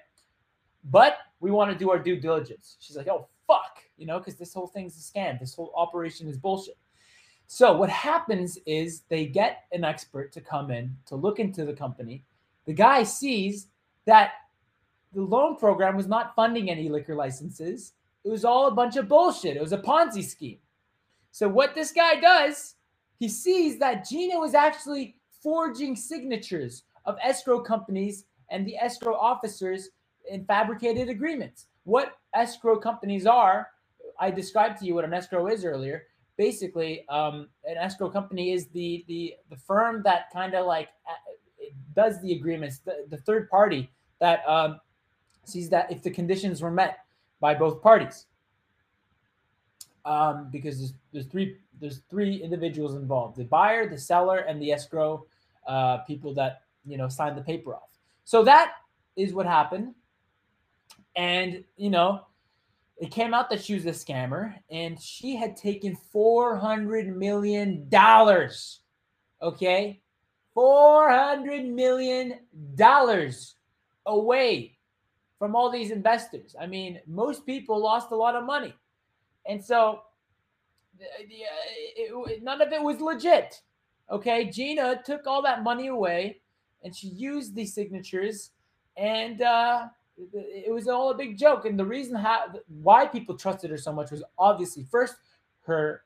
But 0.91 1.19
we 1.41 1.51
want 1.51 1.73
to 1.73 1.79
do 1.79 1.91
our 1.91 1.99
due 1.99 2.17
diligence. 2.17 2.77
She's 2.81 2.97
like, 2.97 3.09
oh, 3.09 3.29
fuck, 3.49 3.83
you 3.97 4.07
know, 4.07 4.19
because 4.19 4.37
this 4.37 4.55
whole 4.55 4.69
thing's 4.69 4.97
a 4.97 5.19
scam. 5.19 5.41
This 5.41 5.55
whole 5.55 5.73
operation 5.75 6.29
is 6.29 6.37
bullshit. 6.37 6.79
So 7.49 7.77
what 7.77 7.91
happens 7.91 8.59
is 8.67 9.03
they 9.09 9.27
get 9.27 9.65
an 9.73 9.83
expert 9.83 10.31
to 10.33 10.41
come 10.41 10.71
in 10.71 10.95
to 11.07 11.17
look 11.17 11.41
into 11.41 11.65
the 11.65 11.73
company. 11.73 12.23
The 12.67 12.75
guy 12.75 13.03
sees 13.03 13.69
that 14.05 14.33
the 15.15 15.23
loan 15.23 15.57
program 15.57 15.97
was 15.97 16.07
not 16.07 16.35
funding 16.37 16.71
any 16.71 16.89
liquor 16.91 17.15
licenses. 17.15 17.95
It 18.25 18.29
was 18.29 18.45
all 18.45 18.69
a 18.69 18.75
bunch 18.75 18.97
of 18.97 19.09
bullshit. 19.09 19.57
It 19.57 19.63
was 19.63 19.73
a 19.73 19.79
Ponzi 19.79 20.23
scheme. 20.23 20.59
So 21.31 21.49
what 21.49 21.75
this 21.75 21.91
guy 21.91 22.21
does, 22.21 22.75
he 23.19 23.29
sees 23.29 23.79
that 23.79 24.07
Gina 24.07 24.39
was 24.39 24.55
actually 24.55 25.17
forging 25.43 25.97
signatures 25.97 26.83
of 27.07 27.17
escrow 27.23 27.61
companies 27.61 28.27
and 28.51 28.67
the 28.67 28.77
escrow 28.77 29.15
officers 29.15 29.89
in 30.31 30.45
fabricated 30.45 31.09
agreements. 31.09 31.67
What 31.89 32.19
escrow 32.35 32.79
companies 32.79 33.25
are, 33.25 33.69
I 34.21 34.31
described 34.31 34.79
to 34.81 34.85
you 34.85 34.95
what 34.95 35.07
an 35.07 35.15
escrow 35.15 35.47
is 35.47 35.65
earlier. 35.65 36.03
Basically, 36.37 37.09
um, 37.09 37.49
an 37.65 37.79
escrow 37.79 38.11
company 38.11 38.53
is 38.53 38.67
the 38.67 39.07
the 39.09 39.33
the 39.49 39.57
firm 39.57 40.03
that 40.03 40.31
kind 40.31 40.53
of 40.55 40.67
like 40.67 40.91
uh, 41.09 41.15
does 41.97 42.21
the 42.21 42.33
agreements, 42.35 42.81
the, 42.81 43.07
the 43.09 43.17
third 43.17 43.49
party 43.49 43.91
that 44.21 44.47
um, 44.47 44.79
sees 45.45 45.71
that 45.71 45.91
if 45.91 46.03
the 46.03 46.11
conditions 46.11 46.61
were 46.61 46.71
met 46.71 46.99
by 47.41 47.55
both 47.55 47.81
parties. 47.81 48.27
Um, 50.05 50.51
because 50.53 50.77
there's, 50.79 50.95
there's 51.15 51.27
three 51.27 51.57
there's 51.81 52.03
three 52.11 52.37
individuals 52.37 52.97
involved: 52.97 53.39
the 53.39 53.45
buyer, 53.45 53.89
the 53.89 53.97
seller, 53.97 54.41
and 54.41 54.61
the 54.61 54.73
escrow 54.73 55.25
uh, 55.67 55.99
people 56.07 56.35
that 56.35 56.65
you 56.85 56.99
know 56.99 57.09
signed 57.09 57.39
the 57.39 57.43
paper 57.43 57.75
off. 57.75 57.97
So 58.25 58.45
that 58.45 58.73
is 59.17 59.33
what 59.33 59.47
happened. 59.47 59.95
And, 61.19 61.65
you 61.77 61.91
know, 61.91 62.21
it 62.97 63.11
came 63.11 63.35
out 63.35 63.51
that 63.51 63.61
she 63.61 63.75
was 63.75 63.87
a 63.87 63.91
scammer 63.91 64.55
and 64.71 65.01
she 65.01 65.35
had 65.35 65.57
taken 65.57 65.99
$400 66.15 67.15
million. 67.15 67.91
Okay. 69.43 70.01
$400 70.57 71.75
million 71.75 72.39
away 74.07 74.79
from 75.41 75.57
all 75.57 75.71
these 75.71 75.91
investors. 75.91 76.55
I 76.61 76.67
mean, 76.67 77.01
most 77.09 77.45
people 77.45 77.83
lost 77.83 78.13
a 78.13 78.17
lot 78.17 78.37
of 78.37 78.45
money. 78.45 78.75
And 79.45 79.63
so 79.65 80.03
it, 81.01 82.43
none 82.45 82.63
of 82.63 82.73
it 82.73 82.83
was 82.83 83.01
legit. 83.01 83.61
Okay. 84.09 84.51
Gina 84.51 85.03
took 85.05 85.27
all 85.27 85.43
that 85.43 85.65
money 85.65 85.89
away 85.89 86.41
and 86.85 86.95
she 86.95 87.09
used 87.09 87.57
these 87.57 87.75
signatures 87.75 88.53
and 88.97 89.43
uh, 89.43 89.89
it 90.33 90.73
was 90.73 90.89
all 90.89 91.11
a 91.11 91.17
big 91.17 91.39
joke. 91.39 91.65
And 91.65 91.79
the 91.79 91.85
reason 91.85 92.17
how 92.17 92.47
why 92.67 93.07
people 93.07 93.37
trusted 93.37 93.71
her 93.71 93.79
so 93.79 93.93
much 93.93 94.11
was 94.11 94.23
obviously 94.39 94.85
first 94.85 95.17
her 95.63 96.03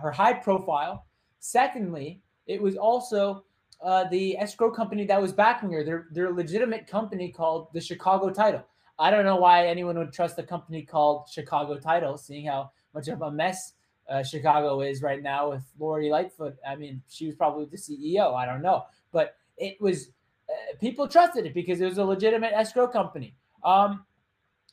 her 0.00 0.10
high 0.10 0.34
profile. 0.34 1.06
Secondly, 1.38 2.22
it 2.46 2.60
was 2.60 2.76
also 2.76 3.44
uh, 3.82 4.04
the 4.08 4.38
escrow 4.38 4.70
company 4.70 5.04
that 5.06 5.20
was 5.20 5.32
backing 5.32 5.70
her. 5.72 5.84
They're 5.84 6.06
they're 6.12 6.30
a 6.30 6.34
legitimate 6.34 6.86
company 6.86 7.30
called 7.30 7.68
the 7.72 7.80
Chicago 7.80 8.30
Title. 8.30 8.64
I 8.98 9.10
don't 9.10 9.24
know 9.24 9.36
why 9.36 9.66
anyone 9.66 9.98
would 9.98 10.12
trust 10.12 10.38
a 10.38 10.42
company 10.42 10.82
called 10.82 11.28
Chicago 11.28 11.78
Title, 11.78 12.16
seeing 12.16 12.46
how 12.46 12.70
much 12.94 13.08
of 13.08 13.20
a 13.20 13.30
mess 13.30 13.74
uh, 14.08 14.22
Chicago 14.22 14.80
is 14.80 15.02
right 15.02 15.22
now 15.22 15.50
with 15.50 15.64
Lori 15.78 16.08
Lightfoot. 16.08 16.56
I 16.66 16.76
mean, 16.76 17.02
she 17.08 17.26
was 17.26 17.34
probably 17.34 17.66
the 17.66 17.76
CEO. 17.76 18.34
I 18.34 18.46
don't 18.46 18.62
know, 18.62 18.84
but 19.12 19.36
it 19.58 19.80
was 19.80 20.08
uh, 20.48 20.76
people 20.80 21.08
trusted 21.08 21.44
it 21.44 21.54
because 21.54 21.80
it 21.80 21.84
was 21.84 21.98
a 21.98 22.04
legitimate 22.04 22.52
escrow 22.54 22.88
company. 22.88 23.34
Um, 23.64 24.04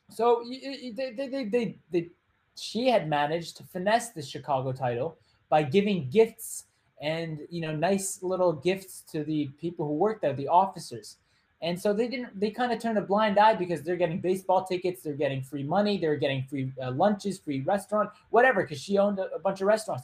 so 0.09 0.43
they, 0.47 0.93
they, 0.93 1.45
they, 1.45 1.77
they, 1.91 2.09
she 2.55 2.87
had 2.87 3.09
managed 3.09 3.57
to 3.57 3.63
finesse 3.63 4.09
the 4.09 4.21
Chicago 4.21 4.71
title 4.71 5.17
by 5.49 5.63
giving 5.63 6.09
gifts 6.09 6.65
and 7.01 7.39
you 7.49 7.61
know 7.61 7.75
nice 7.75 8.23
little 8.23 8.53
gifts 8.53 9.01
to 9.11 9.23
the 9.23 9.49
people 9.59 9.85
who 9.85 9.93
worked 9.93 10.21
there, 10.21 10.33
the 10.33 10.47
officers. 10.47 11.17
And 11.61 11.79
so 11.79 11.93
they 11.93 12.07
didn't. 12.09 12.37
They 12.37 12.51
kind 12.51 12.73
of 12.73 12.79
turned 12.79 12.97
a 12.97 13.01
blind 13.01 13.39
eye 13.39 13.55
because 13.55 13.83
they're 13.83 13.95
getting 13.95 14.19
baseball 14.19 14.65
tickets, 14.65 15.01
they're 15.01 15.13
getting 15.13 15.41
free 15.41 15.63
money, 15.63 15.97
they're 15.97 16.17
getting 16.17 16.43
free 16.43 16.71
uh, 16.81 16.91
lunches, 16.91 17.39
free 17.39 17.61
restaurant, 17.61 18.09
whatever. 18.31 18.63
Because 18.63 18.81
she 18.81 18.97
owned 18.97 19.19
a, 19.19 19.33
a, 19.33 19.39
bunch 19.39 19.61
of 19.61 19.67
restaurants, 19.67 20.03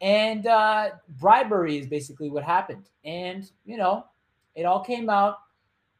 and 0.00 0.46
uh, 0.46 0.90
bribery 1.18 1.76
is 1.78 1.86
basically 1.86 2.30
what 2.30 2.44
happened. 2.44 2.88
And 3.04 3.50
you 3.66 3.76
know, 3.76 4.06
it 4.54 4.64
all 4.64 4.80
came 4.80 5.10
out 5.10 5.38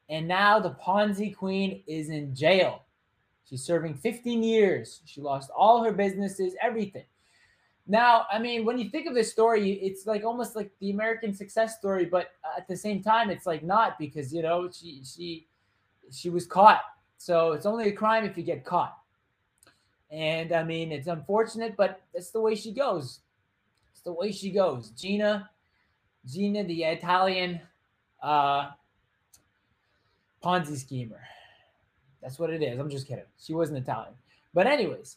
and 0.08 0.28
now 0.28 0.58
the 0.60 0.70
Ponzi 0.70 1.34
queen 1.34 1.82
is 1.86 2.10
in 2.10 2.34
jail. 2.34 2.82
She's 3.48 3.62
serving 3.62 3.94
15 3.94 4.42
years. 4.42 5.00
She 5.04 5.20
lost 5.20 5.50
all 5.56 5.82
her 5.84 5.92
businesses, 5.92 6.54
everything. 6.60 7.04
Now, 7.86 8.26
I 8.32 8.40
mean, 8.40 8.64
when 8.64 8.78
you 8.78 8.90
think 8.90 9.06
of 9.06 9.14
this 9.14 9.30
story, 9.30 9.72
it's 9.74 10.06
like 10.06 10.24
almost 10.24 10.56
like 10.56 10.72
the 10.80 10.90
American 10.90 11.32
success 11.32 11.78
story, 11.78 12.04
but 12.04 12.32
at 12.56 12.66
the 12.66 12.76
same 12.76 13.02
time, 13.02 13.30
it's 13.30 13.46
like 13.46 13.62
not 13.62 13.96
because 13.98 14.32
you 14.32 14.42
know 14.42 14.68
she 14.70 15.02
she 15.04 15.46
she 16.10 16.28
was 16.28 16.46
caught. 16.46 16.80
So 17.18 17.52
it's 17.52 17.66
only 17.66 17.88
a 17.88 17.92
crime 17.92 18.24
if 18.24 18.36
you 18.36 18.42
get 18.42 18.64
caught. 18.64 18.98
And 20.10 20.52
I 20.52 20.64
mean, 20.64 20.90
it's 20.90 21.06
unfortunate, 21.06 21.76
but 21.76 22.00
that's 22.12 22.30
the 22.30 22.40
way 22.40 22.56
she 22.56 22.72
goes. 22.72 23.20
It's 23.92 24.02
the 24.02 24.12
way 24.12 24.32
she 24.32 24.50
goes. 24.50 24.90
Gina, 24.90 25.48
Gina, 26.26 26.64
the 26.64 26.82
Italian 26.84 27.60
uh, 28.20 28.70
Ponzi 30.46 30.76
schemer. 30.76 31.20
That's 32.22 32.38
what 32.38 32.50
it 32.50 32.62
is. 32.62 32.78
I'm 32.78 32.88
just 32.88 33.08
kidding. 33.08 33.24
She 33.36 33.52
wasn't 33.52 33.78
Italian. 33.78 34.14
But 34.54 34.68
anyways, 34.68 35.16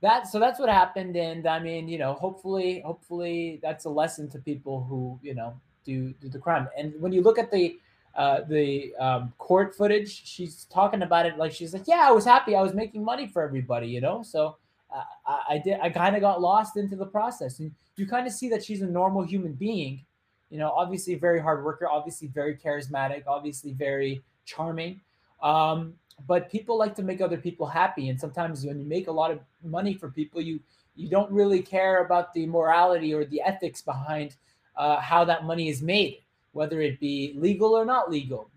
that 0.00 0.26
so 0.26 0.40
that's 0.40 0.58
what 0.58 0.68
happened. 0.68 1.16
And 1.16 1.46
I 1.46 1.60
mean, 1.60 1.88
you 1.88 1.98
know, 1.98 2.14
hopefully, 2.14 2.82
hopefully 2.84 3.60
that's 3.62 3.84
a 3.84 3.88
lesson 3.88 4.28
to 4.30 4.38
people 4.38 4.82
who, 4.82 5.18
you 5.22 5.34
know, 5.34 5.54
do 5.84 6.12
do 6.20 6.28
the 6.28 6.38
crime. 6.38 6.68
And 6.76 6.92
when 7.00 7.12
you 7.12 7.22
look 7.22 7.38
at 7.38 7.52
the 7.52 7.78
uh, 8.16 8.40
the 8.48 8.94
um, 8.96 9.32
court 9.38 9.76
footage, 9.76 10.26
she's 10.26 10.64
talking 10.64 11.02
about 11.02 11.26
it 11.26 11.38
like 11.38 11.52
she's 11.52 11.72
like, 11.72 11.86
yeah, 11.86 12.06
I 12.08 12.10
was 12.10 12.24
happy. 12.24 12.56
I 12.56 12.62
was 12.62 12.74
making 12.74 13.04
money 13.04 13.28
for 13.28 13.42
everybody, 13.42 13.86
you 13.86 14.00
know. 14.00 14.22
So 14.24 14.56
uh, 14.94 15.02
I, 15.26 15.40
I 15.50 15.58
did. 15.58 15.78
I 15.80 15.88
kind 15.88 16.16
of 16.16 16.20
got 16.20 16.40
lost 16.40 16.76
into 16.76 16.96
the 16.96 17.06
process, 17.06 17.60
and 17.60 17.72
you 17.96 18.06
kind 18.08 18.26
of 18.26 18.32
see 18.32 18.48
that 18.50 18.64
she's 18.64 18.82
a 18.82 18.86
normal 18.86 19.22
human 19.22 19.52
being. 19.52 20.04
You 20.50 20.58
know, 20.58 20.70
obviously 20.70 21.14
very 21.14 21.40
hard 21.40 21.64
worker, 21.64 21.88
obviously 21.88 22.28
very 22.28 22.56
charismatic, 22.56 23.24
obviously 23.26 23.72
very 23.72 24.22
charming. 24.44 25.00
Um, 25.42 25.94
but 26.26 26.50
people 26.50 26.78
like 26.78 26.94
to 26.96 27.02
make 27.02 27.20
other 27.20 27.36
people 27.36 27.66
happy, 27.66 28.08
and 28.08 28.18
sometimes 28.18 28.64
when 28.64 28.78
you 28.78 28.86
make 28.86 29.08
a 29.08 29.12
lot 29.12 29.30
of 29.30 29.40
money 29.62 29.94
for 29.94 30.10
people, 30.10 30.40
you 30.40 30.60
you 30.96 31.08
don't 31.08 31.30
really 31.32 31.60
care 31.60 32.04
about 32.04 32.32
the 32.34 32.46
morality 32.46 33.12
or 33.12 33.24
the 33.24 33.40
ethics 33.40 33.82
behind 33.82 34.36
uh, 34.76 35.00
how 35.00 35.24
that 35.24 35.44
money 35.44 35.68
is 35.68 35.82
made, 35.82 36.18
whether 36.52 36.80
it 36.80 37.00
be 37.00 37.34
legal 37.36 37.76
or 37.76 37.84
not 37.84 38.10
legal. 38.10 38.48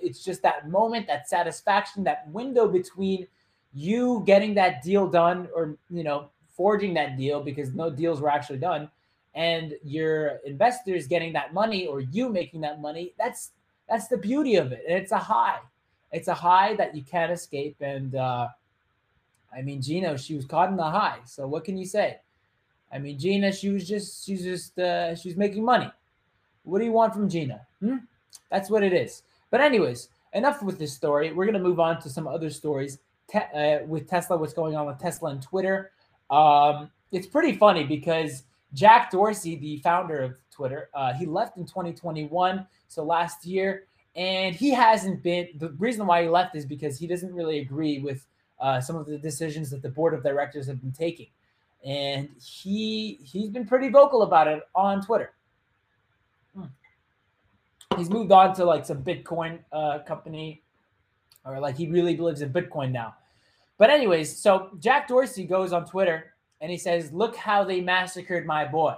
It's 0.00 0.24
just 0.24 0.40
that 0.42 0.68
moment, 0.68 1.08
that 1.08 1.28
satisfaction, 1.28 2.04
that 2.04 2.28
window 2.28 2.68
between 2.68 3.26
you 3.74 4.22
getting 4.24 4.54
that 4.54 4.82
deal 4.82 5.08
done, 5.08 5.48
or 5.54 5.76
you 5.90 6.04
know, 6.04 6.30
forging 6.56 6.94
that 6.94 7.16
deal 7.16 7.42
because 7.42 7.74
no 7.74 7.90
deals 7.90 8.20
were 8.20 8.30
actually 8.30 8.58
done, 8.58 8.88
and 9.34 9.74
your 9.82 10.38
investors 10.46 11.06
getting 11.08 11.32
that 11.32 11.52
money 11.52 11.86
or 11.86 12.00
you 12.00 12.28
making 12.28 12.60
that 12.60 12.80
money. 12.80 13.14
That's 13.18 13.50
that's 13.88 14.08
the 14.08 14.18
beauty 14.18 14.56
of 14.56 14.72
it. 14.72 14.84
And 14.88 14.98
it's 14.98 15.12
a 15.12 15.18
high. 15.18 15.58
It's 16.12 16.28
a 16.28 16.34
high 16.34 16.74
that 16.76 16.94
you 16.94 17.02
can't 17.02 17.32
escape. 17.32 17.76
And 17.80 18.14
uh, 18.14 18.48
I 19.54 19.62
mean, 19.62 19.82
Gina, 19.82 20.16
she 20.18 20.34
was 20.34 20.44
caught 20.44 20.70
in 20.70 20.76
the 20.76 20.82
high. 20.82 21.18
So 21.24 21.46
what 21.46 21.64
can 21.64 21.76
you 21.76 21.86
say? 21.86 22.18
I 22.92 22.98
mean, 22.98 23.18
Gina, 23.18 23.52
she 23.52 23.68
was 23.70 23.86
just, 23.86 24.24
she's 24.24 24.42
just, 24.42 24.78
uh, 24.78 25.14
she's 25.14 25.36
making 25.36 25.64
money. 25.64 25.90
What 26.64 26.78
do 26.78 26.84
you 26.84 26.92
want 26.92 27.12
from 27.12 27.28
Gina? 27.28 27.66
Hmm? 27.80 27.96
That's 28.50 28.70
what 28.70 28.82
it 28.82 28.92
is. 28.92 29.22
But 29.50 29.60
anyways, 29.60 30.08
enough 30.32 30.62
with 30.62 30.78
this 30.78 30.92
story. 30.92 31.32
We're 31.32 31.46
gonna 31.46 31.58
move 31.58 31.80
on 31.80 32.00
to 32.02 32.10
some 32.10 32.26
other 32.26 32.50
stories 32.50 32.98
te- 33.30 33.38
uh, 33.54 33.84
with 33.86 34.08
Tesla. 34.08 34.36
What's 34.36 34.52
going 34.52 34.76
on 34.76 34.86
with 34.86 34.98
Tesla 34.98 35.30
and 35.30 35.42
Twitter? 35.42 35.92
Um, 36.30 36.90
it's 37.12 37.26
pretty 37.26 37.56
funny 37.56 37.84
because 37.84 38.44
Jack 38.74 39.10
Dorsey, 39.10 39.56
the 39.56 39.78
founder 39.78 40.18
of 40.18 40.34
Twitter, 40.58 40.90
uh, 40.92 41.12
he 41.12 41.24
left 41.24 41.56
in 41.56 41.64
2021 41.64 42.66
so 42.88 43.04
last 43.04 43.46
year, 43.46 43.84
and 44.16 44.56
he 44.56 44.70
hasn't 44.70 45.22
been. 45.22 45.48
The 45.58 45.68
reason 45.78 46.04
why 46.04 46.22
he 46.22 46.28
left 46.28 46.56
is 46.56 46.66
because 46.66 46.98
he 46.98 47.06
doesn't 47.06 47.32
really 47.32 47.60
agree 47.60 48.00
with 48.00 48.26
uh, 48.58 48.80
some 48.80 48.96
of 48.96 49.06
the 49.06 49.18
decisions 49.18 49.70
that 49.70 49.82
the 49.82 49.88
board 49.88 50.14
of 50.14 50.24
directors 50.24 50.66
have 50.66 50.80
been 50.80 50.90
taking, 50.90 51.28
and 51.84 52.28
he 52.42 53.20
he's 53.22 53.50
been 53.50 53.66
pretty 53.66 53.88
vocal 53.88 54.22
about 54.22 54.48
it 54.48 54.64
on 54.74 55.00
Twitter. 55.00 55.32
Hmm. 56.56 56.64
He's 57.96 58.10
moved 58.10 58.32
on 58.32 58.52
to 58.56 58.64
like 58.64 58.84
some 58.84 59.04
Bitcoin 59.04 59.60
uh, 59.72 60.00
company, 60.00 60.60
or 61.44 61.60
like 61.60 61.76
he 61.76 61.86
really 61.86 62.16
believes 62.16 62.42
in 62.42 62.52
Bitcoin 62.52 62.90
now. 62.90 63.14
But 63.78 63.90
anyways, 63.90 64.36
so 64.36 64.70
Jack 64.80 65.06
Dorsey 65.06 65.44
goes 65.44 65.72
on 65.72 65.86
Twitter 65.86 66.34
and 66.60 66.68
he 66.68 66.78
says, 66.78 67.12
"Look 67.12 67.36
how 67.36 67.62
they 67.62 67.80
massacred 67.80 68.44
my 68.44 68.64
boy." 68.64 68.96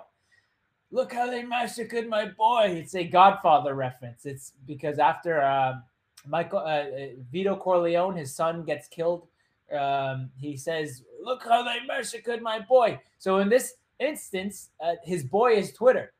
Look 0.90 1.12
how 1.12 1.28
they 1.28 1.42
massacred 1.42 2.08
my 2.08 2.26
boy. 2.26 2.74
It's 2.76 2.94
a 2.94 3.04
Godfather 3.04 3.74
reference. 3.74 4.26
It's 4.26 4.52
because 4.66 4.98
after 4.98 5.40
uh, 5.40 5.78
Michael 6.26 6.60
uh, 6.60 6.62
uh, 6.62 7.06
Vito 7.30 7.56
Corleone, 7.56 8.16
his 8.16 8.34
son 8.34 8.64
gets 8.64 8.88
killed. 8.88 9.26
Um, 9.76 10.30
he 10.36 10.56
says, 10.56 11.02
"Look 11.22 11.44
how 11.44 11.62
they 11.62 11.78
massacred 11.86 12.42
my 12.42 12.60
boy." 12.60 13.00
So 13.18 13.38
in 13.38 13.48
this 13.48 13.74
instance, 13.98 14.70
uh, 14.80 14.94
his 15.04 15.22
boy 15.22 15.54
is 15.54 15.72
Twitter, 15.72 16.12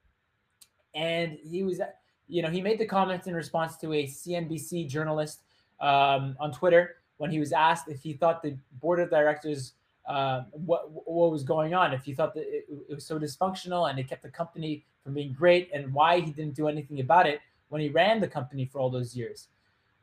and 0.94 1.36
he 1.42 1.62
was, 1.62 1.80
you 2.28 2.42
know, 2.42 2.48
he 2.48 2.62
made 2.62 2.78
the 2.78 2.86
comments 2.86 3.26
in 3.26 3.34
response 3.34 3.76
to 3.78 3.92
a 3.92 4.04
CNBC 4.04 4.88
journalist 4.88 5.40
um, 5.80 6.36
on 6.38 6.52
Twitter 6.52 6.96
when 7.16 7.30
he 7.30 7.38
was 7.38 7.52
asked 7.52 7.88
if 7.88 8.02
he 8.02 8.12
thought 8.12 8.42
the 8.42 8.56
board 8.80 9.00
of 9.00 9.10
directors 9.10 9.72
uh, 10.10 10.42
what 10.50 10.90
what 10.90 11.30
was 11.30 11.44
going 11.44 11.72
on. 11.72 11.94
If 11.94 12.02
he 12.02 12.12
thought 12.12 12.34
that 12.34 12.42
it, 12.42 12.66
it, 12.88 12.94
was 12.94 13.06
so 13.06 13.16
dysfunctional 13.16 13.88
and 13.88 13.96
it 13.96 14.08
kept 14.08 14.22
the 14.22 14.28
company 14.28 14.84
from 15.04 15.14
being 15.14 15.32
great, 15.32 15.70
and 15.72 15.94
why 15.94 16.18
he 16.18 16.32
didn't 16.32 16.56
do 16.56 16.66
anything 16.66 16.98
about 16.98 17.28
it 17.28 17.40
when 17.68 17.80
he 17.80 17.90
ran 17.90 18.20
the 18.20 18.26
company 18.26 18.64
for 18.64 18.80
all 18.80 18.90
those 18.90 19.14
years. 19.14 19.46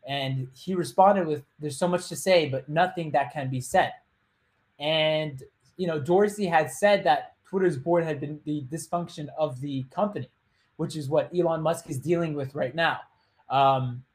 And 0.07 0.47
he 0.53 0.75
responded 0.75 1.27
with, 1.27 1.43
"There's 1.59 1.77
so 1.77 1.89
much 1.89 2.07
to 2.07 2.15
say, 2.15 2.47
but 2.47 2.69
nothing 2.69 3.11
that 3.11 3.33
can 3.33 3.49
be 3.49 3.59
said." 3.59 3.91
And 4.79 5.43
you 5.75 5.87
know, 5.87 5.99
Dorsey 5.99 6.45
had 6.45 6.71
said 6.71 7.03
that 7.03 7.33
Twitter's 7.43 7.77
board 7.77 8.05
had 8.05 8.21
been 8.21 8.39
the 8.45 8.63
dysfunction 8.71 9.27
of 9.37 9.59
the 9.59 9.83
company, 9.91 10.29
which 10.77 10.95
is 10.95 11.09
what 11.09 11.29
Elon 11.37 11.61
Musk 11.61 11.89
is 11.89 11.99
dealing 11.99 12.33
with 12.33 12.55
right 12.55 12.73
now. 12.73 13.01
Um, 13.49 14.05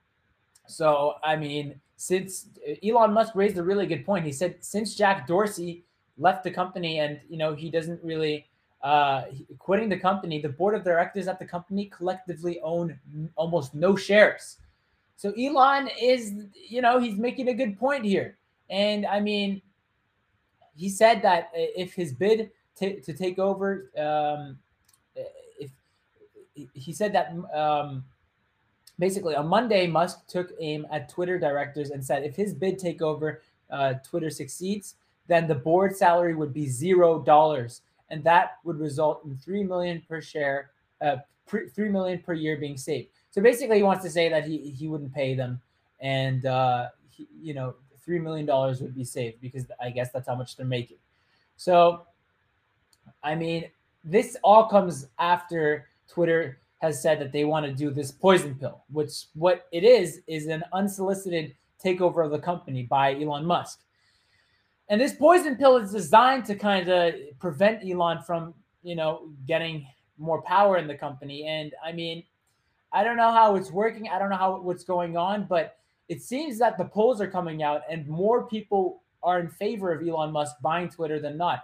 so 0.66 1.16
I 1.22 1.36
mean, 1.36 1.82
since 2.02 2.48
Elon 2.82 3.12
Musk 3.12 3.36
raised 3.36 3.56
a 3.58 3.62
really 3.62 3.86
good 3.86 4.04
point. 4.04 4.24
He 4.24 4.32
said 4.32 4.56
since 4.58 4.96
Jack 4.96 5.28
Dorsey 5.28 5.84
left 6.18 6.42
the 6.42 6.50
company 6.50 6.98
and 6.98 7.20
you 7.28 7.38
know 7.38 7.54
he 7.54 7.70
doesn't 7.70 8.02
really 8.02 8.46
uh, 8.82 9.22
quitting 9.60 9.88
the 9.88 9.96
company, 9.96 10.42
the 10.42 10.48
board 10.48 10.74
of 10.74 10.82
directors 10.82 11.28
at 11.28 11.38
the 11.38 11.44
company 11.44 11.86
collectively 11.96 12.60
own 12.62 12.98
almost 13.36 13.72
no 13.72 13.94
shares. 13.94 14.56
So 15.16 15.32
Elon 15.38 15.88
is, 16.00 16.34
you 16.68 16.82
know, 16.82 16.98
he's 16.98 17.16
making 17.16 17.46
a 17.46 17.54
good 17.54 17.78
point 17.78 18.04
here. 18.04 18.36
And 18.68 19.06
I 19.06 19.20
mean, 19.20 19.62
he 20.74 20.88
said 20.88 21.22
that 21.22 21.50
if 21.54 21.94
his 21.94 22.12
bid 22.12 22.50
t- 22.74 22.98
to 22.98 23.12
take 23.12 23.38
over, 23.38 23.92
um, 23.96 24.58
if 25.14 25.70
he 26.74 26.92
said 26.92 27.12
that 27.12 27.32
um, 27.54 28.04
basically 28.98 29.34
on 29.34 29.46
Monday, 29.46 29.86
Musk 29.86 30.26
took 30.26 30.52
aim 30.60 30.86
at 30.90 31.08
Twitter 31.08 31.38
directors 31.38 31.90
and 31.90 32.04
said 32.04 32.24
if 32.24 32.36
his 32.36 32.54
bid 32.54 32.78
takeover 32.78 33.38
uh, 33.70 33.94
Twitter 34.04 34.30
succeeds, 34.30 34.96
then 35.28 35.46
the 35.46 35.54
board 35.54 35.96
salary 35.96 36.34
would 36.34 36.52
be 36.52 36.66
zero 36.66 37.20
dollars, 37.20 37.82
and 38.10 38.22
that 38.24 38.58
would 38.64 38.78
result 38.78 39.24
in 39.24 39.36
three 39.36 39.64
million 39.64 40.02
per 40.08 40.20
share, 40.20 40.70
uh, 41.00 41.16
three 41.46 41.88
million 41.88 42.18
per 42.18 42.32
year 42.32 42.56
being 42.56 42.76
saved. 42.76 43.08
So 43.30 43.40
basically, 43.40 43.76
he 43.76 43.82
wants 43.82 44.04
to 44.04 44.10
say 44.10 44.28
that 44.28 44.44
he 44.44 44.58
he 44.58 44.88
wouldn't 44.88 45.14
pay 45.14 45.34
them, 45.34 45.60
and 46.00 46.44
uh, 46.44 46.88
he, 47.08 47.26
you 47.40 47.54
know, 47.54 47.74
three 48.04 48.18
million 48.18 48.46
dollars 48.46 48.80
would 48.80 48.94
be 48.94 49.04
saved 49.04 49.40
because 49.40 49.64
I 49.80 49.90
guess 49.90 50.10
that's 50.12 50.28
how 50.28 50.34
much 50.34 50.56
they're 50.56 50.66
making. 50.66 50.98
So, 51.56 52.02
I 53.22 53.34
mean, 53.34 53.70
this 54.04 54.36
all 54.42 54.66
comes 54.66 55.06
after 55.18 55.88
Twitter 56.08 56.58
has 56.82 57.00
said 57.00 57.20
that 57.20 57.30
they 57.30 57.44
want 57.44 57.64
to 57.64 57.72
do 57.72 57.90
this 57.90 58.10
poison 58.10 58.56
pill, 58.56 58.82
which 58.90 59.26
what 59.34 59.66
it 59.70 59.84
is 59.84 60.20
is 60.26 60.48
an 60.48 60.64
unsolicited 60.72 61.54
takeover 61.82 62.24
of 62.24 62.32
the 62.32 62.38
company 62.40 62.82
by 62.82 63.14
Elon 63.14 63.46
Musk. 63.46 63.80
And 64.88 65.00
this 65.00 65.14
poison 65.14 65.56
pill 65.56 65.76
is 65.76 65.92
designed 65.92 66.44
to 66.46 66.56
kind 66.56 66.88
of 66.88 67.14
prevent 67.38 67.88
Elon 67.88 68.22
from, 68.26 68.52
you 68.82 68.96
know, 68.96 69.30
getting 69.46 69.86
more 70.18 70.42
power 70.42 70.76
in 70.76 70.88
the 70.88 70.96
company. 70.96 71.46
And 71.46 71.72
I 71.84 71.92
mean, 71.92 72.24
I 72.92 73.04
don't 73.04 73.16
know 73.16 73.30
how 73.30 73.54
it's 73.54 73.70
working. 73.70 74.08
I 74.08 74.18
don't 74.18 74.28
know 74.28 74.36
how 74.36 74.60
what's 74.60 74.84
going 74.84 75.16
on, 75.16 75.46
but 75.48 75.76
it 76.08 76.20
seems 76.20 76.58
that 76.58 76.76
the 76.76 76.84
polls 76.84 77.20
are 77.20 77.30
coming 77.30 77.62
out 77.62 77.82
and 77.88 78.06
more 78.08 78.48
people 78.48 79.02
are 79.22 79.38
in 79.38 79.48
favor 79.48 79.92
of 79.92 80.06
Elon 80.06 80.32
Musk 80.32 80.56
buying 80.60 80.88
Twitter 80.88 81.20
than 81.20 81.38
not. 81.38 81.62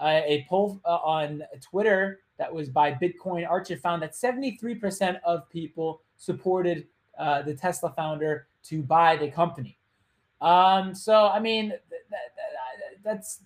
Uh, 0.00 0.22
a 0.24 0.46
poll 0.48 0.80
uh, 0.86 0.96
on 1.04 1.42
Twitter 1.60 2.20
that 2.38 2.52
was 2.52 2.68
by 2.68 2.92
Bitcoin 2.92 3.48
Archer 3.48 3.76
found 3.76 4.02
that 4.02 4.12
73% 4.12 5.18
of 5.24 5.48
people 5.50 6.02
supported 6.16 6.86
uh, 7.18 7.42
the 7.42 7.54
Tesla 7.54 7.90
founder 7.90 8.46
to 8.64 8.82
buy 8.82 9.16
the 9.16 9.30
company. 9.30 9.78
Um, 10.40 10.94
so, 10.94 11.28
I 11.28 11.38
mean, 11.38 11.68
th- 11.68 11.80
th- 11.90 13.00
that's 13.02 13.40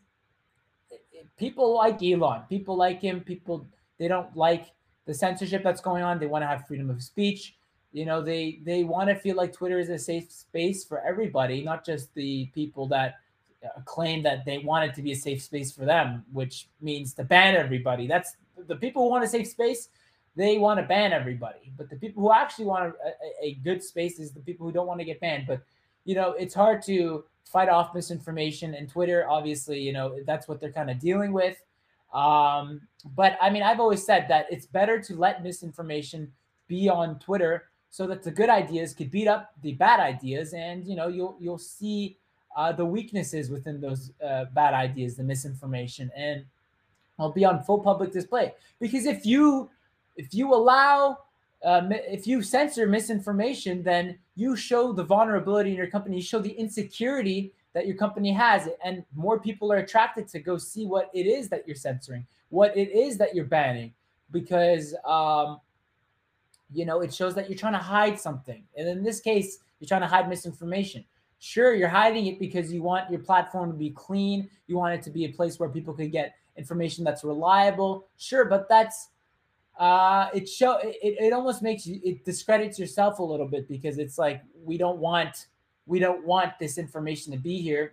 people 1.39 1.75
like 1.75 2.03
Elon. 2.03 2.43
People 2.49 2.77
like 2.77 3.01
him. 3.01 3.21
People, 3.21 3.67
they 3.99 4.09
don't 4.09 4.35
like 4.37 4.73
the 5.07 5.15
censorship 5.15 5.63
that's 5.63 5.81
going 5.81 6.03
on. 6.03 6.19
They 6.19 6.27
want 6.27 6.43
to 6.43 6.47
have 6.47 6.67
freedom 6.67 6.91
of 6.91 7.03
speech. 7.03 7.57
You 7.93 8.05
know, 8.05 8.21
they 8.21 8.61
they 8.65 8.85
want 8.85 9.09
to 9.09 9.15
feel 9.15 9.37
like 9.37 9.53
Twitter 9.53 9.79
is 9.79 9.89
a 9.89 9.99
safe 9.99 10.31
space 10.31 10.85
for 10.85 11.01
everybody, 11.01 11.63
not 11.63 11.87
just 11.87 12.13
the 12.15 12.47
people 12.55 12.87
that 12.89 13.15
uh, 13.65 13.81
claim 13.87 14.23
that 14.25 14.45
they 14.45 14.59
want 14.59 14.91
it 14.91 14.95
to 14.97 15.03
be 15.03 15.13
a 15.13 15.17
safe 15.17 15.43
space 15.43 15.73
for 15.73 15.87
them, 15.87 16.25
which 16.33 16.69
means 16.83 17.15
to 17.15 17.25
ban 17.25 17.57
everybody. 17.57 18.07
That's 18.07 18.37
the 18.67 18.77
people 18.77 19.03
who 19.03 19.11
want 19.11 19.25
a 19.25 19.29
safe 19.29 19.49
space. 19.49 19.89
They 20.37 20.57
want 20.57 20.79
to 20.79 20.87
ban 20.87 21.13
everybody, 21.13 21.73
but 21.77 21.91
the 21.91 21.97
people 21.97 22.23
who 22.23 22.33
actually 22.33 22.67
want 22.67 22.95
a, 23.05 23.45
a, 23.45 23.55
good 23.55 23.83
space 23.83 24.21
is 24.21 24.31
the 24.31 24.41
people 24.41 24.65
who 24.65 24.73
don't 24.73 24.87
want 24.87 25.01
to 25.01 25.05
get 25.05 25.19
banned. 25.21 25.49
But 25.49 25.63
you 26.05 26.15
know, 26.15 26.31
it's 26.33 26.55
hard 26.55 26.81
to 26.83 27.25
fight 27.45 27.69
off 27.69 27.93
misinformation, 27.93 28.75
and 28.75 28.89
Twitter, 28.89 29.29
obviously, 29.29 29.81
you 29.81 29.93
know, 29.93 30.17
that's 30.27 30.47
what 30.47 30.61
they're 30.61 30.71
kind 30.71 30.91
of 30.91 31.01
dealing 31.01 31.33
with. 31.33 31.57
Um, 32.15 32.83
but 33.17 33.37
I 33.41 33.51
mean, 33.51 33.63
I've 33.63 33.81
always 33.81 34.05
said 34.05 34.27
that 34.29 34.47
it's 34.51 34.67
better 34.67 35.01
to 35.01 35.17
let 35.17 35.43
misinformation 35.43 36.31
be 36.69 36.89
on 36.89 37.19
Twitter 37.19 37.71
so 37.91 38.07
that 38.07 38.23
the 38.23 38.31
good 38.31 38.51
ideas 38.51 38.95
could 38.95 39.11
beat 39.11 39.27
up 39.27 39.53
the 39.63 39.73
bad 39.73 39.99
ideas, 39.99 40.53
and 40.53 40.87
you 40.87 40.95
know, 40.95 41.09
you'll 41.09 41.37
you'll 41.41 41.59
see 41.59 42.17
uh, 42.57 42.73
the 42.73 42.85
weaknesses 42.85 43.51
within 43.51 43.81
those 43.81 44.13
uh, 44.25 44.47
bad 44.55 44.75
ideas, 44.75 45.17
the 45.17 45.23
misinformation, 45.23 46.11
and 46.17 46.45
I'll 47.19 47.33
be 47.33 47.45
on 47.45 47.63
full 47.63 47.81
public 47.81 48.13
display. 48.13 48.55
Because 48.81 49.07
if 49.07 49.27
you 49.27 49.71
if 50.17 50.35
you 50.35 50.55
allow 50.55 51.19
uh, 51.65 51.89
if 51.91 52.27
you 52.27 52.43
censor 52.43 52.87
misinformation, 52.87 53.83
then 53.83 54.19
you 54.37 54.55
show 54.55 54.93
the 54.93 55.03
vulnerability 55.03 55.71
in 55.71 55.77
your 55.77 55.89
company, 55.89 56.17
you 56.17 56.23
show 56.23 56.39
the 56.39 56.51
insecurity 56.51 57.53
that 57.75 57.87
your 57.87 57.97
company 57.97 58.33
has, 58.33 58.69
and 58.85 59.05
more 59.15 59.41
people 59.41 59.73
are 59.73 59.79
attracted 59.79 60.29
to 60.29 60.39
go 60.39 60.57
see 60.57 60.87
what 60.87 61.11
it 61.13 61.27
is 61.27 61.49
that 61.49 61.67
you're 61.67 61.77
censoring, 61.77 62.27
what 62.51 62.77
it 62.77 62.91
is 62.91 63.19
that 63.19 63.35
you're 63.35 63.45
banning, 63.45 63.93
because 64.31 64.95
um, 65.05 65.61
you 66.73 66.85
know 66.85 67.01
it 67.01 67.13
shows 67.13 67.35
that 67.35 67.49
you're 67.49 67.59
trying 67.59 67.73
to 67.73 67.79
hide 67.79 68.19
something, 68.19 68.63
and 68.77 68.89
in 68.89 69.03
this 69.03 69.21
case, 69.21 69.59
you're 69.81 69.89
trying 69.89 70.01
to 70.01 70.07
hide 70.07 70.29
misinformation. 70.29 71.05
Sure, 71.41 71.75
you're 71.75 71.89
hiding 71.89 72.27
it 72.27 72.39
because 72.39 72.73
you 72.73 72.83
want 72.83 73.09
your 73.11 73.21
platform 73.21 73.71
to 73.71 73.79
be 73.79 73.91
clean. 73.91 74.51
You 74.67 74.77
want 74.77 74.95
it 74.95 75.03
to 75.03 75.11
be 75.11 75.25
a 75.25 75.29
place 75.29 75.61
where 75.61 75.69
people 75.69 75.95
can 75.95 76.11
get 76.11 76.35
information 76.59 77.05
that's 77.05 77.25
reliable. 77.25 78.09
Sure, 78.19 78.45
but 78.45 78.69
that's 78.69 79.09
uh, 79.79 80.29
it 80.35 80.49
show 80.49 80.79
it, 80.83 80.97
it 81.03 81.33
almost 81.33 81.63
makes 81.63 81.87
you 81.87 82.01
it 82.05 82.25
discredits 82.25 82.79
yourself 82.79 83.21
a 83.21 83.23
little 83.23 83.47
bit 83.47 83.69
because 83.69 83.99
it's 83.99 84.19
like 84.19 84.43
we 84.65 84.77
don't 84.77 84.99
want 84.99 85.47
we 85.87 85.99
don't 85.99 86.27
want 86.27 86.53
this 86.59 86.79
information 86.79 87.33
to 87.33 87.39
be 87.39 87.61
here 87.61 87.93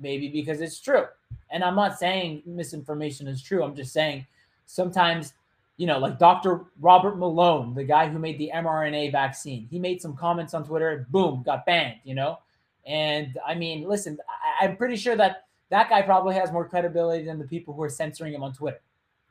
maybe 0.00 0.28
because 0.28 0.60
it's 0.60 0.80
true. 0.80 1.04
And 1.52 1.62
i'm 1.62 1.76
not 1.76 1.98
saying 1.98 2.42
misinformation 2.46 3.28
is 3.28 3.42
true. 3.42 3.62
I'm 3.62 3.76
just 3.76 3.92
saying 3.92 4.26
sometimes 4.66 5.34
you 5.76 5.86
know 5.86 5.98
like 5.98 6.18
dr 6.18 6.66
robert 6.80 7.16
malone 7.16 7.74
the 7.74 7.82
guy 7.82 8.08
who 8.08 8.18
made 8.18 8.38
the 8.38 8.50
mrna 8.54 9.10
vaccine 9.10 9.66
he 9.70 9.78
made 9.78 10.00
some 10.00 10.14
comments 10.14 10.52
on 10.52 10.62
twitter 10.64 11.06
boom 11.10 11.42
got 11.42 11.64
banned 11.64 11.98
you 12.04 12.14
know? 12.14 12.38
And 12.86 13.38
I 13.46 13.54
mean, 13.54 13.86
listen, 13.86 14.18
I, 14.60 14.64
am 14.64 14.76
pretty 14.76 14.96
sure 14.96 15.16
that 15.16 15.44
that 15.70 15.88
guy 15.88 16.02
probably 16.02 16.34
has 16.34 16.52
more 16.52 16.68
credibility 16.68 17.24
than 17.24 17.38
the 17.38 17.46
people 17.46 17.72
who 17.72 17.82
are 17.82 17.88
censoring 17.88 18.34
him 18.34 18.42
on 18.42 18.52
Twitter. 18.52 18.80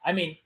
I 0.04 0.14
mean, 0.14 0.38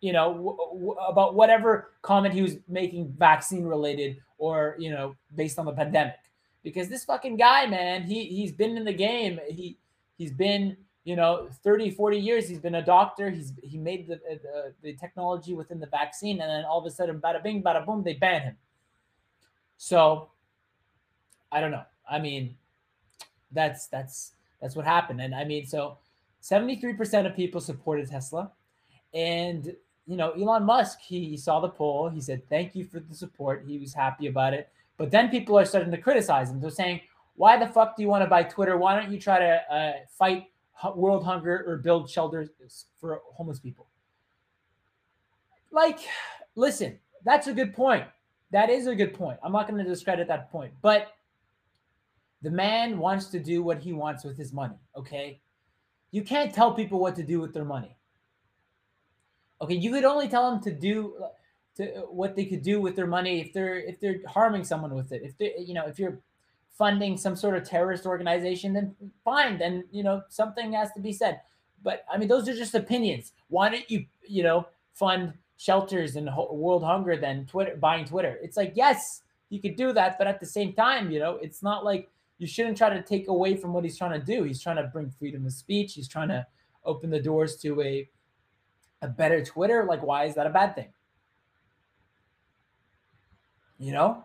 you 0.00 0.12
know, 0.12 0.32
w- 0.32 0.56
w- 0.56 0.96
about 1.08 1.34
whatever 1.34 1.92
comment 2.02 2.34
he 2.34 2.42
was 2.42 2.56
making 2.68 3.08
vaccine 3.18 3.64
related 3.64 4.20
or, 4.38 4.76
you 4.78 4.90
know, 4.90 5.16
based 5.34 5.58
on 5.58 5.66
the 5.66 5.72
pandemic. 5.72 6.18
Because 6.62 6.88
this 6.88 7.04
fucking 7.04 7.36
guy, 7.36 7.66
man, 7.66 8.04
he 8.04 8.24
he's 8.24 8.52
been 8.52 8.76
in 8.76 8.84
the 8.84 8.92
game. 8.92 9.40
He 9.48 9.78
he's 10.16 10.32
been, 10.32 10.76
you 11.02 11.16
know, 11.16 11.48
30, 11.64 11.90
40 11.90 12.18
years. 12.18 12.48
He's 12.48 12.60
been 12.60 12.76
a 12.76 12.84
doctor. 12.84 13.30
He's 13.30 13.52
he 13.62 13.78
made 13.78 14.06
the 14.06 14.20
the, 14.42 14.72
the 14.80 14.92
technology 14.94 15.54
within 15.54 15.80
the 15.80 15.86
vaccine 15.86 16.40
and 16.40 16.48
then 16.48 16.64
all 16.64 16.78
of 16.78 16.86
a 16.86 16.90
sudden 16.90 17.20
bada 17.20 17.42
bing 17.42 17.62
bada 17.62 17.84
boom 17.84 18.04
they 18.04 18.14
ban 18.14 18.42
him. 18.42 18.56
So 19.76 20.30
I 21.50 21.60
don't 21.60 21.72
know. 21.72 21.84
I 22.08 22.20
mean, 22.20 22.56
that's 23.50 23.88
that's 23.88 24.32
that's 24.62 24.76
what 24.76 24.86
happened. 24.86 25.20
And 25.20 25.34
I 25.34 25.44
mean, 25.44 25.66
so 25.66 25.98
73% 26.42 27.26
of 27.26 27.36
people 27.36 27.60
supported 27.60 28.08
Tesla. 28.08 28.52
And 29.12 29.74
you 30.06 30.16
know, 30.16 30.32
Elon 30.32 30.64
Musk, 30.64 31.00
he 31.00 31.36
saw 31.36 31.60
the 31.60 31.68
poll, 31.68 32.08
he 32.08 32.20
said, 32.20 32.48
Thank 32.48 32.74
you 32.74 32.84
for 32.84 33.00
the 33.00 33.14
support. 33.14 33.64
He 33.66 33.78
was 33.78 33.92
happy 33.92 34.26
about 34.26 34.54
it. 34.54 34.68
But 34.96 35.10
then 35.10 35.28
people 35.28 35.58
are 35.58 35.64
starting 35.64 35.90
to 35.90 35.98
criticize 35.98 36.50
him. 36.50 36.60
They're 36.60 36.70
saying, 36.70 37.00
Why 37.36 37.58
the 37.58 37.66
fuck 37.66 37.96
do 37.96 38.02
you 38.02 38.08
want 38.08 38.24
to 38.24 38.30
buy 38.30 38.44
Twitter? 38.44 38.76
Why 38.76 38.98
don't 38.98 39.12
you 39.12 39.20
try 39.20 39.38
to 39.38 39.74
uh, 39.74 39.92
fight 40.18 40.46
world 40.96 41.24
hunger 41.24 41.64
or 41.66 41.76
build 41.76 42.10
shelters 42.10 42.50
for 42.98 43.20
homeless 43.34 43.60
people? 43.60 43.86
Like, 45.70 46.00
listen, 46.54 46.98
that's 47.24 47.46
a 47.46 47.52
good 47.52 47.74
point. 47.74 48.04
That 48.50 48.68
is 48.68 48.86
a 48.86 48.94
good 48.94 49.14
point. 49.14 49.38
I'm 49.42 49.52
not 49.52 49.68
going 49.68 49.82
to 49.82 49.88
discredit 49.88 50.28
that 50.28 50.50
point. 50.50 50.72
But 50.82 51.12
the 52.42 52.50
man 52.50 52.98
wants 52.98 53.26
to 53.26 53.38
do 53.38 53.62
what 53.62 53.78
he 53.78 53.92
wants 53.92 54.24
with 54.24 54.36
his 54.36 54.52
money, 54.52 54.76
okay? 54.96 55.40
You 56.10 56.22
can't 56.22 56.52
tell 56.52 56.74
people 56.74 57.00
what 57.00 57.16
to 57.16 57.22
do 57.22 57.40
with 57.40 57.54
their 57.54 57.64
money. 57.64 57.96
Okay, 59.60 59.74
you 59.74 59.92
could 59.92 60.04
only 60.04 60.28
tell 60.28 60.50
them 60.50 60.60
to 60.62 60.72
do 60.72 61.16
to 61.76 61.84
what 62.10 62.36
they 62.36 62.44
could 62.44 62.62
do 62.62 62.80
with 62.80 62.96
their 62.96 63.06
money 63.06 63.40
if 63.40 63.52
they're 63.52 63.78
if 63.78 64.00
they're 64.00 64.20
harming 64.26 64.64
someone 64.64 64.94
with 64.94 65.12
it. 65.12 65.22
If 65.22 65.38
they 65.38 65.54
you 65.58 65.72
know, 65.72 65.86
if 65.86 65.98
you're 65.98 66.18
funding 66.76 67.16
some 67.16 67.36
sort 67.36 67.56
of 67.56 67.62
terrorist 67.62 68.06
organization, 68.06 68.72
then 68.72 68.94
fine, 69.24 69.58
then 69.58 69.84
you 69.92 70.02
know, 70.02 70.22
something 70.28 70.72
has 70.72 70.92
to 70.92 71.00
be 71.00 71.12
said. 71.12 71.40
But 71.82 72.04
I 72.12 72.18
mean, 72.18 72.28
those 72.28 72.48
are 72.48 72.54
just 72.54 72.74
opinions. 72.74 73.32
Why 73.48 73.68
don't 73.68 73.88
you, 73.90 74.06
you 74.26 74.42
know, 74.42 74.66
fund 74.94 75.34
shelters 75.56 76.16
and 76.16 76.28
world 76.50 76.82
hunger 76.82 77.16
than 77.16 77.46
Twitter 77.46 77.76
buying 77.76 78.04
Twitter? 78.04 78.38
It's 78.42 78.56
like, 78.56 78.72
yes, 78.74 79.22
you 79.48 79.60
could 79.60 79.76
do 79.76 79.92
that, 79.92 80.18
but 80.18 80.26
at 80.26 80.40
the 80.40 80.46
same 80.46 80.72
time, 80.72 81.10
you 81.10 81.18
know, 81.18 81.38
it's 81.42 81.62
not 81.62 81.84
like 81.84 82.08
you 82.42 82.48
shouldn't 82.48 82.76
try 82.76 82.90
to 82.90 83.00
take 83.00 83.28
away 83.28 83.56
from 83.56 83.72
what 83.72 83.84
he's 83.84 83.96
trying 83.96 84.18
to 84.18 84.26
do. 84.26 84.42
He's 84.42 84.60
trying 84.60 84.76
to 84.76 84.82
bring 84.82 85.08
freedom 85.10 85.46
of 85.46 85.52
speech. 85.52 85.94
He's 85.94 86.08
trying 86.08 86.28
to 86.28 86.44
open 86.84 87.08
the 87.08 87.20
doors 87.20 87.56
to 87.58 87.80
a 87.80 88.08
a 89.00 89.08
better 89.08 89.44
Twitter. 89.44 89.84
Like, 89.84 90.02
why 90.02 90.24
is 90.24 90.34
that 90.34 90.46
a 90.46 90.50
bad 90.50 90.74
thing? 90.74 90.88
You 93.78 93.92
know, 93.92 94.24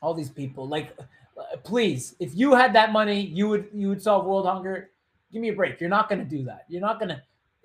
all 0.00 0.14
these 0.14 0.30
people. 0.30 0.66
Like, 0.66 0.96
please, 1.62 2.16
if 2.20 2.34
you 2.34 2.54
had 2.54 2.74
that 2.74 2.90
money, 2.90 3.20
you 3.20 3.46
would 3.48 3.68
you 3.74 3.90
would 3.90 4.00
solve 4.00 4.24
world 4.24 4.46
hunger. 4.46 4.92
Give 5.30 5.42
me 5.42 5.50
a 5.50 5.54
break. 5.54 5.78
You're 5.78 5.90
not 5.90 6.08
going 6.08 6.20
to 6.20 6.24
do 6.24 6.42
that. 6.44 6.64
You're 6.68 6.80
not 6.80 6.98
going 6.98 7.10
to. 7.10 7.22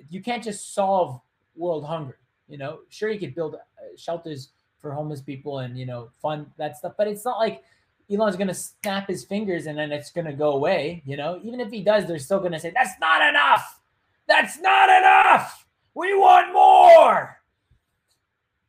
You 0.10 0.22
can't 0.22 0.44
just 0.44 0.74
solve 0.74 1.22
world 1.56 1.86
hunger. 1.86 2.18
You 2.50 2.58
know, 2.58 2.80
sure 2.90 3.10
you 3.10 3.20
could 3.20 3.36
build 3.36 3.56
uh, 3.56 3.60
shelters 3.96 4.50
for 4.80 4.92
homeless 4.92 5.22
people 5.22 5.60
and 5.60 5.78
you 5.78 5.86
know 5.86 6.10
fund 6.22 6.48
that 6.58 6.76
stuff, 6.76 6.94
but 6.98 7.08
it's 7.08 7.24
not 7.24 7.38
like 7.38 7.64
Elon's 8.12 8.36
gonna 8.36 8.54
snap 8.54 9.08
his 9.08 9.24
fingers 9.24 9.68
and 9.68 9.78
then 9.78 9.92
it's 9.92 10.12
gonna 10.12 10.34
go 10.34 10.52
away. 10.52 11.04
You 11.06 11.18
know, 11.18 11.40
even 11.44 11.60
if 11.60 11.72
he 11.72 11.82
does, 11.84 12.08
they're 12.08 12.20
still 12.20 12.40
gonna 12.40 12.60
say 12.60 12.72
that's 12.74 13.00
not 13.00 13.28
enough. 13.28 13.82
That's 14.28 14.60
not 14.60 14.90
enough. 14.90 15.68
We 15.94 16.16
want 16.16 16.54
more. 16.54 17.40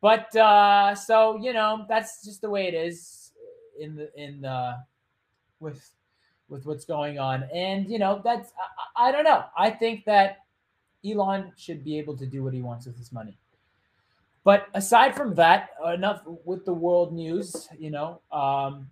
But 0.00 0.34
uh, 0.34 0.94
so 0.94 1.36
you 1.36 1.52
know, 1.52 1.84
that's 1.88 2.24
just 2.24 2.40
the 2.40 2.50
way 2.50 2.66
it 2.66 2.74
is 2.74 3.32
in 3.78 3.96
the 3.96 4.10
in 4.20 4.42
the 4.42 4.78
with 5.60 5.90
with 6.48 6.66
what's 6.66 6.84
going 6.84 7.18
on. 7.18 7.44
And 7.54 7.88
you 7.88 7.98
know, 7.98 8.20
that's 8.22 8.52
I, 8.96 9.08
I 9.08 9.12
don't 9.12 9.24
know. 9.24 9.44
I 9.56 9.70
think 9.70 10.04
that 10.06 10.38
Elon 11.04 11.52
should 11.56 11.84
be 11.84 11.98
able 11.98 12.16
to 12.16 12.26
do 12.26 12.42
what 12.42 12.52
he 12.52 12.62
wants 12.62 12.86
with 12.86 12.98
his 12.98 13.12
money. 13.12 13.38
But 14.42 14.68
aside 14.74 15.14
from 15.14 15.34
that, 15.34 15.70
enough 15.86 16.22
with 16.44 16.64
the 16.64 16.72
world 16.74 17.12
news. 17.12 17.68
You 17.78 17.90
know, 17.90 18.20
um, 18.32 18.88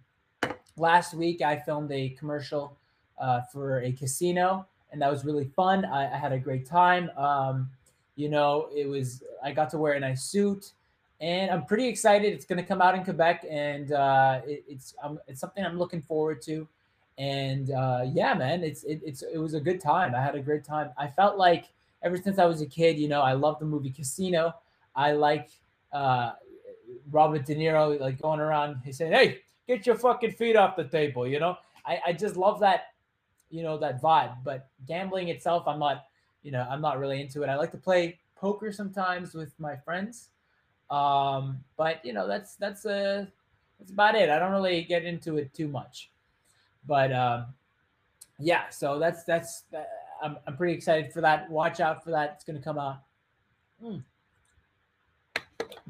last 0.78 1.14
week 1.14 1.42
I 1.42 1.56
filmed 1.56 1.90
a 1.92 2.10
commercial 2.10 2.76
uh, 3.18 3.42
for 3.52 3.80
a 3.82 3.92
casino, 3.92 4.66
and 4.92 5.02
that 5.02 5.10
was 5.10 5.24
really 5.24 5.44
fun. 5.44 5.84
I, 5.84 6.12
I 6.14 6.16
had 6.16 6.32
a 6.32 6.38
great 6.38 6.66
time. 6.66 7.10
Um, 7.16 7.70
you 8.16 8.28
know, 8.28 8.68
it 8.74 8.86
was 8.86 9.22
I 9.42 9.52
got 9.52 9.70
to 9.70 9.78
wear 9.78 9.94
a 9.94 10.00
nice 10.00 10.24
suit, 10.24 10.72
and 11.20 11.50
I'm 11.50 11.64
pretty 11.64 11.86
excited. 11.86 12.32
It's 12.32 12.44
going 12.44 12.58
to 12.58 12.64
come 12.64 12.82
out 12.82 12.94
in 12.94 13.04
Quebec, 13.04 13.44
and 13.48 13.92
uh, 13.92 14.40
it, 14.46 14.64
it's 14.68 14.94
it's 15.26 15.40
something 15.40 15.64
I'm 15.64 15.78
looking 15.78 16.02
forward 16.02 16.42
to. 16.42 16.66
And 17.18 17.72
uh, 17.72 18.02
yeah, 18.12 18.34
man, 18.34 18.62
it's 18.62 18.84
it, 18.84 19.00
it's 19.04 19.22
it 19.22 19.38
was 19.38 19.54
a 19.54 19.60
good 19.60 19.80
time. 19.80 20.14
I 20.14 20.22
had 20.22 20.34
a 20.34 20.40
great 20.40 20.64
time. 20.64 20.90
I 20.96 21.08
felt 21.08 21.36
like 21.36 21.66
ever 22.02 22.16
since 22.16 22.38
I 22.38 22.44
was 22.44 22.60
a 22.60 22.66
kid, 22.66 22.98
you 22.98 23.08
know, 23.08 23.22
I 23.22 23.32
love 23.32 23.58
the 23.58 23.66
movie 23.66 23.90
Casino. 23.90 24.54
I 24.94 25.12
like 25.12 25.50
uh, 25.92 26.32
Robert 27.10 27.44
De 27.46 27.54
Niro 27.54 27.98
like 28.00 28.20
going 28.20 28.40
around. 28.40 28.80
He 28.84 28.92
said, 28.92 29.12
"Hey, 29.12 29.40
get 29.66 29.86
your 29.86 29.96
fucking 29.96 30.32
feet 30.32 30.56
off 30.56 30.76
the 30.76 30.84
table." 30.84 31.26
You 31.26 31.40
know, 31.40 31.56
I, 31.86 32.00
I 32.06 32.12
just 32.12 32.36
love 32.36 32.60
that, 32.60 32.88
you 33.50 33.62
know, 33.62 33.78
that 33.78 34.02
vibe. 34.02 34.36
But 34.44 34.68
gambling 34.86 35.28
itself, 35.28 35.66
I'm 35.66 35.78
not, 35.78 36.04
you 36.42 36.50
know, 36.52 36.66
I'm 36.68 36.80
not 36.80 36.98
really 36.98 37.20
into 37.20 37.42
it. 37.42 37.48
I 37.48 37.56
like 37.56 37.72
to 37.72 37.78
play 37.78 38.18
poker 38.36 38.72
sometimes 38.72 39.34
with 39.34 39.52
my 39.58 39.76
friends, 39.76 40.28
um, 40.90 41.58
but 41.76 42.04
you 42.04 42.12
know, 42.12 42.26
that's 42.26 42.56
that's 42.56 42.84
a 42.84 43.20
uh, 43.20 43.26
that's 43.78 43.92
about 43.92 44.14
it. 44.14 44.30
I 44.30 44.38
don't 44.38 44.52
really 44.52 44.82
get 44.82 45.04
into 45.04 45.38
it 45.38 45.54
too 45.54 45.68
much, 45.68 46.10
but 46.86 47.12
um, 47.12 47.46
yeah. 48.38 48.68
So 48.70 48.98
that's 48.98 49.24
that's. 49.24 49.64
Uh, 49.74 49.82
I'm, 50.20 50.36
I'm 50.46 50.56
pretty 50.56 50.74
excited 50.74 51.12
for 51.12 51.20
that. 51.20 51.48
Watch 51.50 51.80
out 51.80 52.02
for 52.02 52.10
that. 52.10 52.32
It's 52.34 52.44
to 52.44 52.58
come 52.58 52.78
out. 52.78 53.02
Mm. 53.82 54.02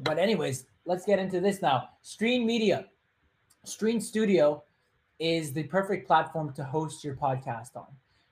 But 0.03 0.17
anyways, 0.17 0.65
let's 0.85 1.05
get 1.05 1.19
into 1.19 1.39
this 1.41 1.61
now. 1.61 1.89
Stream 2.01 2.45
Media, 2.45 2.85
Stream 3.65 3.99
Studio 3.99 4.63
is 5.19 5.51
the 5.51 5.63
perfect 5.63 6.07
platform 6.07 6.53
to 6.53 6.63
host 6.63 7.03
your 7.03 7.15
podcast 7.15 7.75
on. 7.75 7.87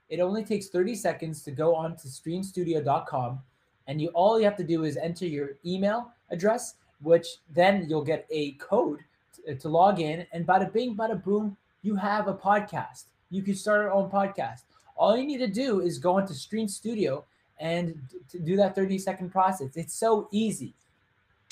It 0.09 0.21
only 0.21 0.43
takes 0.43 0.69
30 0.69 0.95
seconds 0.95 1.43
to 1.43 1.51
go 1.51 1.75
on 1.75 1.97
to 1.97 2.07
streamstudio.com 2.07 3.39
and 3.87 4.01
you 4.01 4.09
all 4.09 4.39
you 4.39 4.45
have 4.45 4.55
to 4.57 4.63
do 4.63 4.83
is 4.83 4.97
enter 4.97 5.25
your 5.25 5.51
email 5.65 6.11
address, 6.29 6.75
which 7.01 7.27
then 7.53 7.85
you'll 7.89 8.03
get 8.03 8.25
a 8.29 8.53
code 8.53 8.99
to, 9.35 9.51
uh, 9.51 9.55
to 9.55 9.69
log 9.69 9.99
in 9.99 10.25
and 10.31 10.47
bada 10.47 10.71
bing, 10.71 10.95
bada 10.95 11.21
boom, 11.21 11.57
you 11.81 11.95
have 11.95 12.27
a 12.27 12.33
podcast. 12.33 13.05
You 13.29 13.43
can 13.43 13.55
start 13.55 13.81
your 13.81 13.91
own 13.91 14.09
podcast. 14.09 14.63
All 14.95 15.17
you 15.17 15.25
need 15.25 15.39
to 15.39 15.47
do 15.47 15.81
is 15.81 15.99
go 15.99 16.17
into 16.17 16.33
Stream 16.33 16.67
Studio 16.67 17.25
and 17.59 17.99
to 18.29 18.39
do 18.39 18.55
that 18.57 18.75
30 18.75 18.97
second 18.97 19.29
process. 19.31 19.75
It's 19.75 19.93
so 19.93 20.27
easy. 20.31 20.73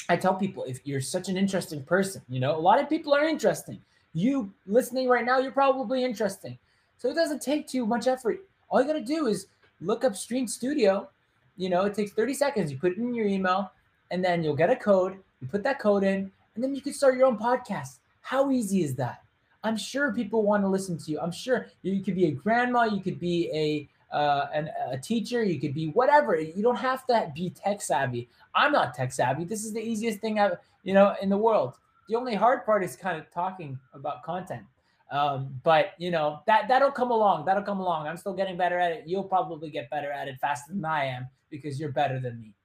I 0.09 0.17
tell 0.17 0.35
people 0.35 0.63
if 0.63 0.79
you're 0.83 1.01
such 1.01 1.29
an 1.29 1.37
interesting 1.37 1.83
person, 1.83 2.21
you 2.29 2.39
know, 2.39 2.55
a 2.55 2.59
lot 2.59 2.79
of 2.79 2.89
people 2.89 3.13
are 3.13 3.25
interesting. 3.25 3.81
You 4.13 4.53
listening 4.67 5.09
right 5.09 5.25
now, 5.25 5.39
you're 5.39 5.51
probably 5.51 6.03
interesting. 6.03 6.57
So 6.97 7.09
it 7.09 7.15
doesn't 7.15 7.41
take 7.41 7.67
too 7.67 7.85
much 7.85 8.07
effort. 8.07 8.39
All 8.69 8.81
you 8.81 8.87
got 8.87 8.93
to 8.93 9.01
do 9.01 9.27
is 9.27 9.47
look 9.81 10.03
up 10.03 10.15
Stream 10.15 10.47
Studio. 10.47 11.09
You 11.57 11.69
know, 11.69 11.85
it 11.85 11.93
takes 11.93 12.11
30 12.11 12.33
seconds. 12.33 12.71
You 12.71 12.77
put 12.77 12.93
it 12.93 12.97
in 12.97 13.13
your 13.13 13.27
email, 13.27 13.71
and 14.11 14.23
then 14.23 14.43
you'll 14.43 14.55
get 14.55 14.69
a 14.69 14.75
code. 14.75 15.17
You 15.41 15.47
put 15.47 15.63
that 15.63 15.79
code 15.79 16.03
in, 16.03 16.31
and 16.55 16.63
then 16.63 16.75
you 16.75 16.81
can 16.81 16.93
start 16.93 17.17
your 17.17 17.27
own 17.27 17.37
podcast. 17.37 17.99
How 18.21 18.51
easy 18.51 18.83
is 18.83 18.95
that? 18.95 19.21
I'm 19.63 19.77
sure 19.77 20.13
people 20.13 20.43
want 20.43 20.63
to 20.63 20.67
listen 20.67 20.97
to 20.97 21.11
you. 21.11 21.19
I'm 21.19 21.31
sure 21.31 21.67
you 21.81 22.03
could 22.03 22.15
be 22.15 22.25
a 22.25 22.31
grandma, 22.31 22.83
you 22.83 23.01
could 23.01 23.19
be 23.19 23.49
a 23.53 23.89
uh, 24.15 24.47
an, 24.53 24.69
a 24.89 24.97
teacher, 24.97 25.43
you 25.43 25.59
could 25.59 25.73
be 25.73 25.87
whatever. 25.89 26.39
You 26.39 26.63
don't 26.63 26.77
have 26.77 27.05
to 27.07 27.31
be 27.35 27.49
tech 27.49 27.81
savvy. 27.81 28.29
I'm 28.55 28.71
not 28.71 28.93
tech 28.93 29.11
savvy. 29.11 29.43
This 29.43 29.65
is 29.65 29.73
the 29.73 29.81
easiest 29.81 30.19
thing 30.19 30.39
I've, 30.39 30.53
you 30.83 30.93
know, 30.93 31.15
in 31.21 31.27
the 31.29 31.37
world. 31.37 31.73
The 32.07 32.15
only 32.15 32.33
hard 32.33 32.65
part 32.65 32.81
is 32.81 32.95
kind 32.95 33.19
of 33.19 33.29
talking 33.29 33.77
about 33.93 34.23
content. 34.23 34.63
Um, 35.11 35.59
but 35.63 35.91
you 35.99 36.09
know 36.09 36.39
that 36.47 36.67
that'll 36.67 36.91
come 36.91 37.11
along. 37.11 37.45
That'll 37.45 37.61
come 37.61 37.79
along. 37.79 38.07
I'm 38.07 38.17
still 38.17 38.33
getting 38.33 38.57
better 38.57 38.79
at 38.79 38.91
it. 38.91 39.03
You'll 39.05 39.23
probably 39.23 39.69
get 39.69 39.89
better 39.89 40.11
at 40.11 40.27
it 40.27 40.39
faster 40.39 40.73
than 40.73 40.83
I 40.85 41.05
am 41.05 41.27
because 41.49 41.79
you're 41.79 41.91
better 41.91 42.19
than 42.19 42.39
me. 42.39 42.55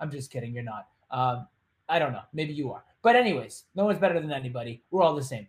I'm 0.00 0.10
just 0.10 0.30
kidding. 0.30 0.54
You're 0.54 0.64
not. 0.64 0.86
Um, 1.10 1.46
I 1.88 1.98
don't 1.98 2.12
know. 2.12 2.22
Maybe 2.32 2.54
you 2.54 2.72
are. 2.72 2.82
But 3.02 3.14
anyways, 3.14 3.64
no 3.74 3.84
one's 3.84 3.98
better 3.98 4.20
than 4.20 4.32
anybody. 4.32 4.82
We're 4.90 5.02
all 5.02 5.14
the 5.14 5.22
same. 5.22 5.46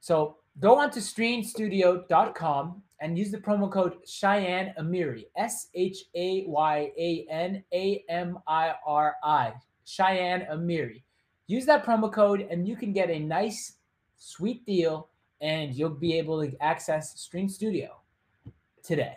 So 0.00 0.36
go 0.60 0.78
on 0.78 0.90
to 0.90 1.00
streamstudio.com 1.00 2.82
and 3.00 3.16
use 3.16 3.30
the 3.30 3.38
promo 3.38 3.70
code 3.70 3.96
Shayan 4.06 4.76
Amiri, 4.76 5.26
S 5.36 5.68
H 5.74 6.04
A 6.14 6.44
Y 6.46 6.90
A 6.98 7.26
N 7.30 7.62
A 7.72 8.04
M 8.08 8.38
I 8.46 8.74
R 8.86 9.16
I, 9.22 9.52
Shayan 9.86 10.50
Amiri. 10.50 11.02
Use 11.46 11.64
that 11.66 11.84
promo 11.84 12.12
code 12.12 12.46
and 12.50 12.66
you 12.66 12.76
can 12.76 12.92
get 12.92 13.10
a 13.10 13.18
nice, 13.18 13.74
sweet 14.16 14.66
deal 14.66 15.08
and 15.40 15.74
you'll 15.74 15.90
be 15.90 16.18
able 16.18 16.44
to 16.44 16.62
access 16.62 17.18
Stream 17.20 17.48
Studio 17.48 18.00
today. 18.82 19.16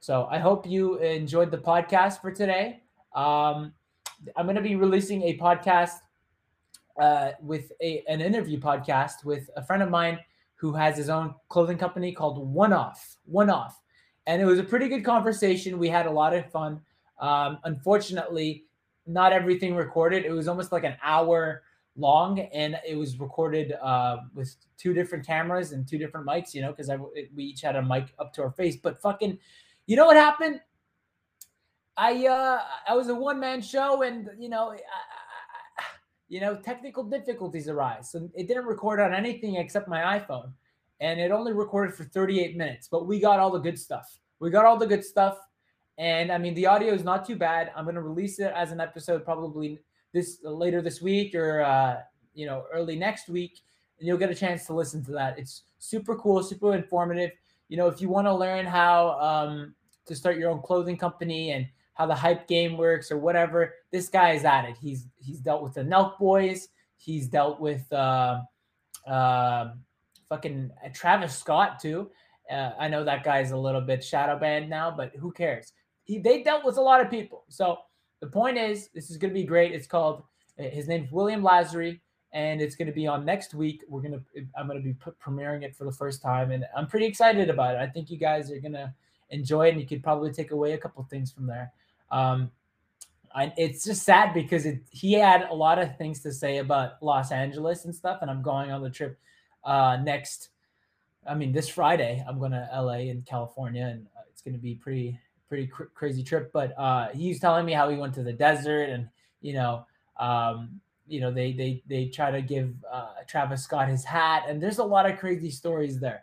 So 0.00 0.26
I 0.30 0.38
hope 0.38 0.66
you 0.66 0.96
enjoyed 0.98 1.50
the 1.50 1.58
podcast 1.58 2.20
for 2.20 2.32
today. 2.32 2.82
Um, 3.14 3.72
I'm 4.36 4.46
going 4.46 4.56
to 4.56 4.62
be 4.62 4.76
releasing 4.76 5.22
a 5.22 5.36
podcast 5.38 5.98
uh, 7.00 7.32
with 7.40 7.72
a, 7.80 8.02
an 8.08 8.20
interview 8.20 8.58
podcast 8.58 9.24
with 9.24 9.50
a 9.56 9.62
friend 9.62 9.82
of 9.82 9.90
mine 9.90 10.18
who 10.58 10.72
has 10.72 10.96
his 10.96 11.08
own 11.08 11.34
clothing 11.48 11.78
company 11.78 12.12
called 12.12 12.52
One 12.52 12.72
Off. 12.72 13.16
One 13.24 13.48
Off. 13.48 13.80
And 14.26 14.42
it 14.42 14.44
was 14.44 14.58
a 14.58 14.64
pretty 14.64 14.88
good 14.88 15.04
conversation. 15.04 15.78
We 15.78 15.88
had 15.88 16.06
a 16.06 16.10
lot 16.10 16.34
of 16.34 16.50
fun. 16.50 16.80
Um, 17.20 17.58
unfortunately, 17.64 18.64
not 19.06 19.32
everything 19.32 19.74
recorded. 19.74 20.24
It 20.24 20.32
was 20.32 20.48
almost 20.48 20.72
like 20.72 20.84
an 20.84 20.96
hour 21.02 21.62
long, 21.96 22.40
and 22.40 22.78
it 22.86 22.96
was 22.96 23.18
recorded 23.18 23.72
uh, 23.80 24.18
with 24.34 24.54
two 24.76 24.92
different 24.92 25.24
cameras 25.24 25.72
and 25.72 25.86
two 25.86 25.96
different 25.96 26.26
mics. 26.26 26.54
You 26.54 26.62
know, 26.62 26.72
because 26.72 26.90
we 27.34 27.44
each 27.44 27.62
had 27.62 27.76
a 27.76 27.82
mic 27.82 28.12
up 28.18 28.32
to 28.34 28.42
our 28.42 28.50
face. 28.50 28.76
But 28.76 29.00
fucking, 29.00 29.38
you 29.86 29.96
know 29.96 30.06
what 30.06 30.16
happened? 30.16 30.60
I 31.96 32.26
uh, 32.26 32.60
I 32.88 32.94
was 32.94 33.08
a 33.08 33.14
one 33.14 33.40
man 33.40 33.62
show, 33.62 34.02
and 34.02 34.28
you 34.38 34.48
know, 34.48 34.74
you 36.28 36.40
know, 36.40 36.56
technical 36.56 37.02
difficulties 37.02 37.68
arise. 37.68 38.10
So 38.10 38.28
it 38.34 38.48
didn't 38.48 38.66
record 38.66 39.00
on 39.00 39.14
anything 39.14 39.56
except 39.56 39.88
my 39.88 40.18
iPhone. 40.18 40.52
And 41.00 41.20
it 41.20 41.30
only 41.30 41.52
recorded 41.52 41.94
for 41.94 42.04
38 42.04 42.56
minutes, 42.56 42.88
but 42.90 43.06
we 43.06 43.20
got 43.20 43.38
all 43.38 43.50
the 43.50 43.58
good 43.58 43.78
stuff. 43.78 44.18
We 44.40 44.50
got 44.50 44.64
all 44.64 44.76
the 44.76 44.86
good 44.86 45.04
stuff. 45.04 45.38
And 45.96 46.30
I 46.30 46.38
mean, 46.38 46.54
the 46.54 46.66
audio 46.66 46.92
is 46.92 47.04
not 47.04 47.26
too 47.26 47.36
bad. 47.36 47.72
I'm 47.74 47.84
going 47.84 47.94
to 47.94 48.02
release 48.02 48.38
it 48.38 48.52
as 48.54 48.72
an 48.72 48.80
episode 48.80 49.24
probably 49.24 49.80
this 50.12 50.38
later 50.42 50.82
this 50.82 51.00
week 51.00 51.34
or, 51.34 51.62
uh, 51.62 51.98
you 52.34 52.46
know, 52.46 52.64
early 52.72 52.96
next 52.96 53.28
week. 53.28 53.60
And 53.98 54.06
you'll 54.06 54.18
get 54.18 54.30
a 54.30 54.34
chance 54.34 54.66
to 54.66 54.74
listen 54.74 55.04
to 55.06 55.12
that. 55.12 55.38
It's 55.38 55.62
super 55.78 56.16
cool, 56.16 56.42
super 56.42 56.74
informative. 56.74 57.30
You 57.68 57.76
know, 57.76 57.88
if 57.88 58.00
you 58.00 58.08
want 58.08 58.26
to 58.26 58.34
learn 58.34 58.66
how 58.66 59.18
um, 59.20 59.74
to 60.06 60.14
start 60.14 60.36
your 60.36 60.50
own 60.50 60.62
clothing 60.62 60.96
company 60.96 61.50
and 61.52 61.66
how 61.98 62.06
the 62.06 62.14
hype 62.14 62.46
game 62.46 62.76
works 62.76 63.10
or 63.10 63.18
whatever. 63.18 63.74
This 63.90 64.08
guy 64.08 64.30
is 64.30 64.44
at 64.44 64.64
it. 64.64 64.76
He's 64.80 65.08
he's 65.18 65.40
dealt 65.40 65.62
with 65.62 65.74
the 65.74 65.82
Nelk 65.82 66.16
Boys. 66.18 66.68
He's 66.96 67.26
dealt 67.26 67.60
with 67.60 67.92
uh, 67.92 68.40
uh, 69.06 69.72
fucking 70.28 70.70
Travis 70.94 71.36
Scott 71.36 71.80
too. 71.80 72.10
Uh, 72.50 72.70
I 72.78 72.88
know 72.88 73.04
that 73.04 73.24
guy's 73.24 73.50
a 73.50 73.56
little 73.56 73.80
bit 73.80 74.02
shadow 74.02 74.38
banned 74.38 74.70
now, 74.70 74.90
but 74.90 75.12
who 75.16 75.32
cares? 75.32 75.72
He, 76.04 76.18
they 76.18 76.42
dealt 76.42 76.64
with 76.64 76.78
a 76.78 76.80
lot 76.80 77.00
of 77.00 77.10
people. 77.10 77.44
So 77.48 77.78
the 78.20 78.28
point 78.28 78.56
is, 78.56 78.88
this 78.94 79.10
is 79.10 79.16
going 79.18 79.30
to 79.30 79.38
be 79.38 79.44
great. 79.44 79.72
It's 79.72 79.86
called 79.86 80.22
his 80.56 80.88
name's 80.88 81.12
William 81.12 81.42
Lazary, 81.42 82.00
and 82.32 82.60
it's 82.60 82.74
going 82.74 82.86
to 82.86 82.94
be 82.94 83.06
on 83.06 83.24
next 83.24 83.54
week. 83.54 83.84
We're 83.88 84.02
gonna 84.02 84.22
I'm 84.56 84.68
going 84.68 84.82
to 84.82 84.88
be 84.88 84.96
premiering 85.20 85.62
it 85.64 85.74
for 85.74 85.84
the 85.84 85.92
first 85.92 86.22
time, 86.22 86.52
and 86.52 86.64
I'm 86.76 86.86
pretty 86.86 87.06
excited 87.06 87.50
about 87.50 87.74
it. 87.74 87.80
I 87.80 87.88
think 87.88 88.08
you 88.08 88.18
guys 88.18 88.52
are 88.52 88.60
gonna 88.60 88.94
enjoy 89.30 89.66
it, 89.66 89.72
and 89.72 89.80
you 89.80 89.86
could 89.86 90.02
probably 90.02 90.32
take 90.32 90.52
away 90.52 90.72
a 90.72 90.78
couple 90.78 91.02
things 91.04 91.32
from 91.32 91.46
there. 91.46 91.72
Um, 92.10 92.50
I, 93.34 93.52
it's 93.56 93.84
just 93.84 94.02
sad 94.02 94.34
because 94.34 94.66
it, 94.66 94.82
he 94.90 95.12
had 95.12 95.42
a 95.42 95.54
lot 95.54 95.78
of 95.78 95.96
things 95.96 96.20
to 96.22 96.32
say 96.32 96.58
about 96.58 97.02
Los 97.02 97.30
Angeles 97.30 97.84
and 97.84 97.94
stuff, 97.94 98.18
and 98.22 98.30
I'm 98.30 98.42
going 98.42 98.70
on 98.70 98.82
the 98.82 98.90
trip 98.90 99.18
uh, 99.64 99.98
next. 100.02 100.48
I 101.26 101.34
mean, 101.34 101.52
this 101.52 101.68
Friday 101.68 102.24
I'm 102.26 102.38
going 102.38 102.52
to 102.52 102.68
LA 102.74 103.10
in 103.10 103.22
California, 103.22 103.84
and 103.84 104.06
uh, 104.16 104.22
it's 104.30 104.42
going 104.42 104.54
to 104.54 104.60
be 104.60 104.74
pretty 104.74 105.20
pretty 105.48 105.66
cr- 105.66 105.84
crazy 105.94 106.22
trip. 106.22 106.50
But 106.52 106.78
uh, 106.78 107.08
he's 107.08 107.40
telling 107.40 107.66
me 107.66 107.72
how 107.72 107.88
he 107.88 107.96
went 107.96 108.14
to 108.14 108.22
the 108.22 108.32
desert, 108.32 108.88
and 108.90 109.08
you 109.40 109.54
know, 109.54 109.86
um, 110.18 110.80
you 111.06 111.20
know, 111.20 111.30
they 111.30 111.52
they 111.52 111.82
they 111.88 112.06
try 112.06 112.30
to 112.30 112.42
give 112.42 112.74
uh, 112.90 113.08
Travis 113.26 113.62
Scott 113.62 113.88
his 113.88 114.04
hat, 114.04 114.44
and 114.48 114.62
there's 114.62 114.78
a 114.78 114.84
lot 114.84 115.08
of 115.08 115.18
crazy 115.18 115.50
stories 115.50 116.00
there 116.00 116.22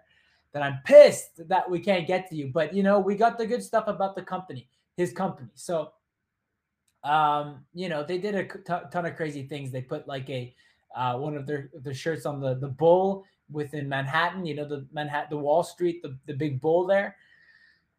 that 0.54 0.64
I'm 0.64 0.80
pissed 0.86 1.48
that 1.50 1.70
we 1.70 1.80
can't 1.80 2.08
get 2.08 2.30
to 2.30 2.36
you. 2.36 2.48
But 2.48 2.74
you 2.74 2.84
know, 2.84 3.00
we 3.00 3.16
got 3.16 3.38
the 3.38 3.46
good 3.46 3.64
stuff 3.64 3.88
about 3.88 4.16
the 4.16 4.22
company, 4.22 4.68
his 4.98 5.12
company. 5.12 5.50
So, 5.56 5.92
um, 7.04 7.66
you 7.74 7.90
know, 7.90 8.04
they 8.04 8.18
did 8.18 8.36
a 8.36 8.44
t- 8.44 8.88
ton 8.92 9.06
of 9.06 9.16
crazy 9.16 9.44
things. 9.44 9.72
They 9.72 9.82
put 9.82 10.08
like 10.08 10.30
a 10.30 10.56
uh, 10.96 11.18
one 11.18 11.36
of 11.36 11.46
their 11.46 11.70
the 11.84 11.94
shirts 11.94 12.26
on 12.26 12.40
the 12.40 12.56
the 12.56 12.68
bull 12.68 13.26
within 13.52 13.88
Manhattan. 13.88 14.46
You 14.46 14.56
know, 14.56 14.66
the 14.66 14.86
Manhattan, 14.92 15.30
the 15.30 15.38
Wall 15.38 15.64
Street, 15.64 16.02
the 16.02 16.18
the 16.26 16.34
big 16.34 16.62
bull 16.62 16.86
there. 16.86 17.16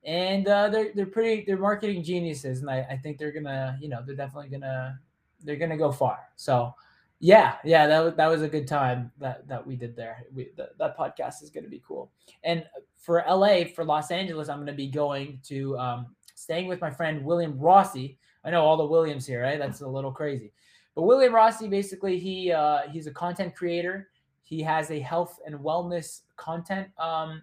And 0.05 0.47
uh, 0.47 0.69
they're 0.69 0.93
they're 0.95 1.07
pretty 1.07 1.45
they're 1.45 1.59
marketing 1.59 2.03
geniuses, 2.03 2.61
and 2.61 2.71
I, 2.71 2.87
I 2.91 2.97
think 2.97 3.19
they're 3.19 3.33
gonna 3.33 3.77
you 3.81 3.89
know 3.89 4.03
they're 4.05 4.17
definitely 4.17 4.51
gonna 4.51 4.99
they're 5.43 5.57
gonna 5.57 5.77
go 5.77 5.93
far. 5.93 6.21
So 6.37 6.75
yeah, 7.19 7.57
yeah, 7.65 7.87
that 7.87 8.01
was 8.01 8.15
that 8.15 8.27
was 8.27 8.43
a 8.43 8.49
good 8.49 8.69
time 8.69 9.11
that 9.19 9.49
that 9.49 9.67
we 9.67 9.77
did 9.77 9.97
there. 9.97 10.25
We 10.35 10.51
that, 10.57 10.99
podcast 10.99 11.43
is 11.43 11.51
gonna 11.51 11.69
be 11.69 11.83
cool. 11.87 12.11
And 12.45 12.65
for 13.01 13.25
LA, 13.29 13.65
for 13.75 13.85
Los 13.85 14.11
Angeles, 14.11 14.49
I'm 14.49 14.59
gonna 14.59 14.73
be 14.73 14.89
going 14.89 15.41
to 15.45 15.79
um, 15.79 16.16
staying 16.47 16.69
with 16.69 16.81
my 16.81 16.93
friend 16.93 17.25
William 17.25 17.59
Rossi. 17.59 18.19
I 18.45 18.51
know 18.51 18.63
all 18.63 18.77
the 18.77 18.87
Williams 18.87 19.27
here, 19.27 19.43
right? 19.43 19.59
That's 19.59 19.81
a 19.81 19.89
little 19.89 20.13
crazy. 20.13 20.53
But 20.95 21.03
William 21.03 21.35
Rossi, 21.35 21.67
basically, 21.67 22.21
he 22.21 22.53
uh, 22.53 22.83
he's 22.93 23.09
a 23.09 23.11
content 23.11 23.57
creator. 23.57 24.11
He 24.45 24.63
has 24.63 24.93
a 24.93 25.01
health 25.01 25.41
and 25.45 25.57
wellness 25.57 26.21
content 26.37 26.87
um, 27.01 27.43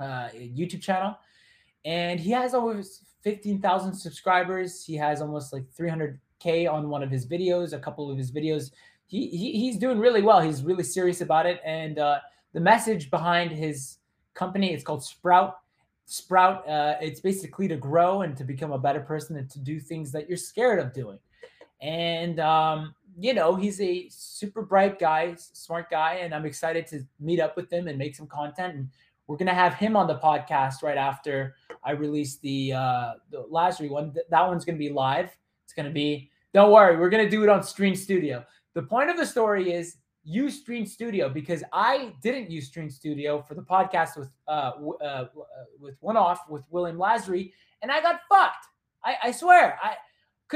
uh, 0.00 0.30
YouTube 0.34 0.82
channel, 0.82 1.16
and 1.84 2.18
he 2.18 2.32
has 2.32 2.52
almost 2.52 3.04
fifteen 3.22 3.60
thousand 3.60 3.94
subscribers. 3.94 4.84
He 4.84 4.96
has 4.96 5.22
almost 5.22 5.52
like 5.52 5.64
three 5.70 5.88
hundred 5.88 6.18
k 6.40 6.66
on 6.66 6.88
one 6.88 7.04
of 7.04 7.12
his 7.12 7.28
videos. 7.28 7.74
A 7.74 7.78
couple 7.78 8.10
of 8.10 8.18
his 8.18 8.32
videos, 8.32 8.72
he, 9.06 9.28
he 9.28 9.52
he's 9.52 9.78
doing 9.78 10.00
really 10.00 10.22
well. 10.22 10.40
He's 10.40 10.64
really 10.64 10.82
serious 10.82 11.20
about 11.20 11.46
it, 11.46 11.60
and 11.64 12.00
uh, 12.00 12.18
the 12.54 12.60
message 12.60 13.08
behind 13.08 13.52
his 13.52 13.98
company 14.34 14.74
it's 14.74 14.82
called 14.82 15.04
Sprout. 15.04 15.58
Sprout, 16.08 16.68
uh, 16.68 16.94
it's 17.00 17.18
basically 17.18 17.66
to 17.66 17.76
grow 17.76 18.22
and 18.22 18.36
to 18.36 18.44
become 18.44 18.72
a 18.72 18.78
better 18.78 19.00
person 19.00 19.36
and 19.36 19.50
to 19.50 19.58
do 19.58 19.80
things 19.80 20.12
that 20.12 20.28
you're 20.28 20.38
scared 20.38 20.78
of 20.78 20.92
doing. 20.92 21.18
And 21.80 22.38
um, 22.38 22.94
you 23.18 23.34
know, 23.34 23.56
he's 23.56 23.80
a 23.80 24.08
super 24.08 24.62
bright 24.62 24.98
guy, 24.98 25.34
smart 25.36 25.90
guy, 25.90 26.14
and 26.22 26.34
I'm 26.34 26.46
excited 26.46 26.86
to 26.88 27.04
meet 27.18 27.40
up 27.40 27.56
with 27.56 27.72
him 27.72 27.88
and 27.88 27.98
make 27.98 28.14
some 28.14 28.26
content. 28.26 28.74
And 28.74 28.88
we're 29.26 29.36
gonna 29.36 29.54
have 29.54 29.74
him 29.74 29.96
on 29.96 30.06
the 30.06 30.18
podcast 30.18 30.82
right 30.82 30.96
after 30.96 31.56
I 31.82 31.92
release 31.92 32.36
the 32.36 32.74
uh, 32.74 33.12
the 33.30 33.44
Lazary 33.50 33.90
one. 33.90 34.14
That 34.30 34.46
one's 34.46 34.64
gonna 34.64 34.78
be 34.78 34.90
live. 34.90 35.36
It's 35.64 35.72
gonna 35.72 35.90
be. 35.90 36.30
Don't 36.54 36.70
worry, 36.70 36.96
we're 36.96 37.10
gonna 37.10 37.28
do 37.28 37.42
it 37.42 37.48
on 37.48 37.62
Stream 37.62 37.94
Studio. 37.94 38.44
The 38.74 38.82
point 38.82 39.10
of 39.10 39.16
the 39.16 39.26
story 39.26 39.72
is 39.72 39.96
use 40.26 40.60
Stream 40.60 40.84
Studio 40.84 41.28
because 41.28 41.62
I 41.72 42.12
didn't 42.20 42.50
use 42.50 42.66
Stream 42.66 42.90
Studio 42.90 43.40
for 43.40 43.54
the 43.54 43.62
podcast 43.62 44.18
with 44.18 44.28
uh, 44.48 44.72
uh, 45.00 45.04
uh 45.04 45.26
with 45.80 45.96
one 46.00 46.16
off 46.16 46.40
with 46.50 46.64
William 46.70 46.98
Lazary, 46.98 47.52
and 47.80 47.90
I 47.90 48.00
got 48.02 48.20
fucked. 48.28 48.66
I, 49.04 49.16
I 49.24 49.30
swear. 49.30 49.78
I 49.82 49.94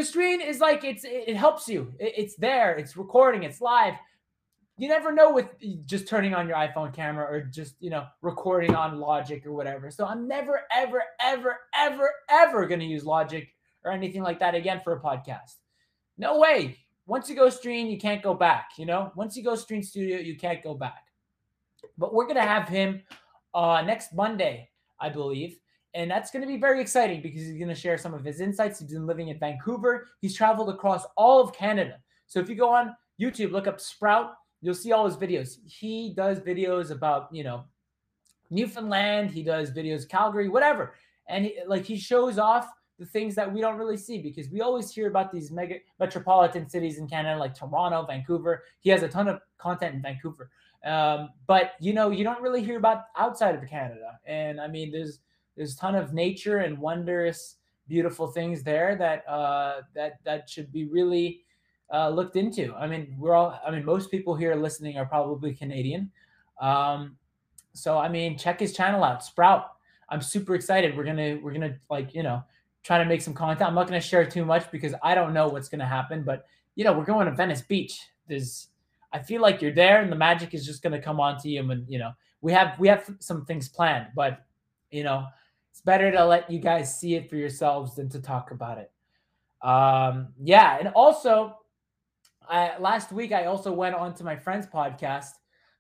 Stream 0.02 0.40
is 0.40 0.60
like 0.60 0.84
it's 0.84 1.04
it 1.04 1.36
helps 1.36 1.68
you. 1.68 1.92
It, 1.98 2.14
it's 2.16 2.34
there. 2.36 2.76
It's 2.76 2.96
recording. 2.96 3.44
It's 3.44 3.60
live. 3.60 3.94
You 4.76 4.88
never 4.88 5.12
know 5.12 5.32
with 5.32 5.48
just 5.84 6.08
turning 6.08 6.34
on 6.34 6.48
your 6.48 6.56
iPhone 6.56 6.92
camera 6.92 7.26
or 7.26 7.42
just 7.42 7.76
you 7.80 7.90
know 7.90 8.06
recording 8.22 8.74
on 8.74 8.98
Logic 8.98 9.46
or 9.46 9.52
whatever. 9.52 9.90
So 9.90 10.04
I'm 10.04 10.26
never 10.26 10.62
ever 10.74 11.02
ever 11.22 11.58
ever 11.74 12.10
ever 12.28 12.66
to 12.80 12.86
use 12.86 13.04
Logic 13.04 13.48
or 13.84 13.92
anything 13.92 14.22
like 14.22 14.40
that 14.40 14.54
again 14.54 14.80
for 14.82 14.94
a 14.94 15.00
podcast. 15.00 15.54
No 16.18 16.38
way. 16.38 16.76
Once 17.10 17.28
you 17.28 17.34
go 17.34 17.50
stream, 17.50 17.88
you 17.88 17.98
can't 17.98 18.22
go 18.22 18.34
back. 18.34 18.70
You 18.78 18.86
know, 18.86 19.10
once 19.16 19.36
you 19.36 19.42
go 19.42 19.56
stream 19.56 19.82
studio, 19.82 20.18
you 20.18 20.36
can't 20.36 20.62
go 20.62 20.74
back. 20.74 21.06
But 21.98 22.14
we're 22.14 22.28
gonna 22.28 22.40
have 22.56 22.68
him 22.68 23.02
uh, 23.52 23.82
next 23.84 24.14
Monday, 24.14 24.70
I 25.00 25.08
believe. 25.08 25.58
And 25.92 26.08
that's 26.08 26.30
going 26.30 26.42
to 26.42 26.46
be 26.46 26.56
very 26.56 26.80
exciting 26.80 27.20
because 27.20 27.40
he's 27.40 27.58
going 27.58 27.68
to 27.68 27.74
share 27.74 27.98
some 27.98 28.14
of 28.14 28.24
his 28.24 28.40
insights. 28.40 28.78
He's 28.78 28.92
been 28.92 29.08
living 29.08 29.26
in 29.26 29.40
Vancouver. 29.40 30.06
He's 30.20 30.36
traveled 30.36 30.68
across 30.68 31.04
all 31.16 31.42
of 31.42 31.52
Canada. 31.52 31.96
So 32.28 32.38
if 32.38 32.48
you 32.48 32.54
go 32.54 32.72
on 32.72 32.94
YouTube, 33.20 33.50
look 33.50 33.66
up 33.66 33.80
Sprout, 33.80 34.34
you'll 34.60 34.74
see 34.74 34.92
all 34.92 35.04
his 35.04 35.16
videos. 35.16 35.56
He 35.66 36.14
does 36.16 36.38
videos 36.38 36.92
about, 36.92 37.28
you 37.32 37.42
know, 37.42 37.64
Newfoundland, 38.50 39.32
he 39.32 39.42
does 39.42 39.72
videos 39.72 40.08
Calgary, 40.08 40.48
whatever. 40.48 40.94
And 41.28 41.46
he, 41.46 41.58
like 41.66 41.84
he 41.84 41.96
shows 41.96 42.38
off 42.38 42.68
the 43.00 43.06
things 43.06 43.34
that 43.34 43.50
we 43.50 43.62
don't 43.62 43.78
really 43.78 43.96
see 43.96 44.18
because 44.18 44.50
we 44.50 44.60
always 44.60 44.92
hear 44.92 45.08
about 45.08 45.32
these 45.32 45.50
mega 45.50 45.76
metropolitan 45.98 46.68
cities 46.68 46.98
in 46.98 47.08
Canada 47.08 47.40
like 47.40 47.54
Toronto, 47.54 48.04
Vancouver. 48.04 48.62
He 48.80 48.90
has 48.90 49.02
a 49.02 49.08
ton 49.08 49.26
of 49.26 49.40
content 49.56 49.94
in 49.94 50.02
Vancouver. 50.02 50.50
Um, 50.84 51.30
but 51.46 51.72
you 51.80 51.94
know, 51.94 52.10
you 52.10 52.24
don't 52.24 52.42
really 52.42 52.62
hear 52.62 52.76
about 52.76 53.04
outside 53.16 53.54
of 53.54 53.66
Canada. 53.66 54.18
And 54.26 54.60
I 54.60 54.68
mean, 54.68 54.92
there's 54.92 55.20
there's 55.56 55.74
a 55.74 55.78
ton 55.78 55.94
of 55.94 56.12
nature 56.12 56.58
and 56.58 56.78
wondrous, 56.78 57.56
beautiful 57.88 58.26
things 58.26 58.62
there 58.62 58.96
that 58.96 59.26
uh, 59.26 59.80
that 59.94 60.18
that 60.24 60.50
should 60.50 60.70
be 60.70 60.84
really 60.84 61.40
uh, 61.92 62.10
looked 62.10 62.36
into. 62.36 62.74
I 62.74 62.86
mean, 62.86 63.16
we're 63.18 63.34
all. 63.34 63.58
I 63.66 63.70
mean, 63.70 63.84
most 63.84 64.10
people 64.10 64.34
here 64.34 64.54
listening 64.54 64.98
are 64.98 65.06
probably 65.06 65.54
Canadian. 65.54 66.10
Um, 66.60 67.16
so 67.72 67.96
I 67.96 68.10
mean, 68.10 68.36
check 68.36 68.60
his 68.60 68.74
channel 68.74 69.04
out, 69.04 69.24
Sprout. 69.24 69.72
I'm 70.10 70.20
super 70.20 70.54
excited. 70.54 70.94
We're 70.94 71.04
gonna 71.04 71.38
we're 71.42 71.52
gonna 71.52 71.76
like 71.88 72.14
you 72.14 72.22
know 72.22 72.44
trying 72.82 73.04
to 73.04 73.08
make 73.08 73.22
some 73.22 73.34
content. 73.34 73.68
I'm 73.68 73.74
not 73.74 73.88
going 73.88 74.00
to 74.00 74.06
share 74.06 74.24
too 74.24 74.44
much 74.44 74.70
because 74.70 74.94
I 75.02 75.14
don't 75.14 75.34
know 75.34 75.48
what's 75.48 75.68
going 75.68 75.80
to 75.80 75.86
happen. 75.86 76.22
But 76.22 76.46
you 76.74 76.84
know, 76.84 76.92
we're 76.92 77.04
going 77.04 77.26
to 77.26 77.34
Venice 77.34 77.62
Beach. 77.62 78.00
There's, 78.28 78.68
I 79.12 79.18
feel 79.18 79.42
like 79.42 79.60
you're 79.60 79.72
there, 79.72 80.00
and 80.00 80.10
the 80.10 80.16
magic 80.16 80.54
is 80.54 80.64
just 80.64 80.82
going 80.82 80.92
to 80.92 81.00
come 81.00 81.20
onto 81.20 81.48
you. 81.48 81.68
And 81.70 81.84
you 81.88 81.98
know, 81.98 82.12
we 82.40 82.52
have 82.52 82.78
we 82.78 82.88
have 82.88 83.08
some 83.18 83.44
things 83.44 83.68
planned, 83.68 84.08
but 84.14 84.44
you 84.90 85.04
know, 85.04 85.26
it's 85.70 85.80
better 85.80 86.10
to 86.10 86.24
let 86.24 86.50
you 86.50 86.58
guys 86.58 86.98
see 86.98 87.14
it 87.14 87.28
for 87.28 87.36
yourselves 87.36 87.96
than 87.96 88.08
to 88.10 88.20
talk 88.20 88.50
about 88.50 88.78
it. 88.78 88.90
Um, 89.62 90.28
yeah, 90.42 90.78
and 90.78 90.88
also, 90.88 91.58
I 92.48 92.78
last 92.78 93.12
week 93.12 93.32
I 93.32 93.44
also 93.44 93.72
went 93.72 93.94
on 93.94 94.14
to 94.14 94.24
my 94.24 94.36
friend's 94.36 94.66
podcast, 94.66 95.32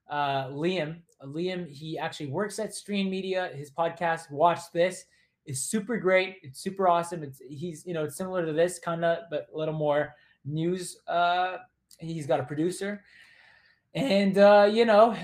uh, 0.08 0.48
Liam. 0.48 0.98
Liam, 1.24 1.68
he 1.68 1.98
actually 1.98 2.28
works 2.28 2.58
at 2.58 2.74
Stream 2.74 3.10
Media. 3.10 3.50
His 3.54 3.70
podcast, 3.70 4.30
Watch 4.30 4.60
This 4.72 5.04
is 5.50 5.62
super 5.62 5.96
great. 5.98 6.36
It's 6.42 6.60
super 6.60 6.88
awesome. 6.88 7.22
It's 7.22 7.40
he's 7.46 7.84
you 7.86 7.94
know 7.94 8.04
it's 8.04 8.16
similar 8.16 8.46
to 8.46 8.52
this 8.52 8.78
kind 8.78 9.04
of, 9.04 9.18
but 9.30 9.48
a 9.52 9.58
little 9.58 9.74
more 9.74 10.14
news. 10.44 10.98
Uh, 11.06 11.58
he's 11.98 12.26
got 12.26 12.40
a 12.40 12.44
producer, 12.44 13.02
and 13.94 14.38
uh, 14.38 14.68
you 14.70 14.84
know, 14.84 15.16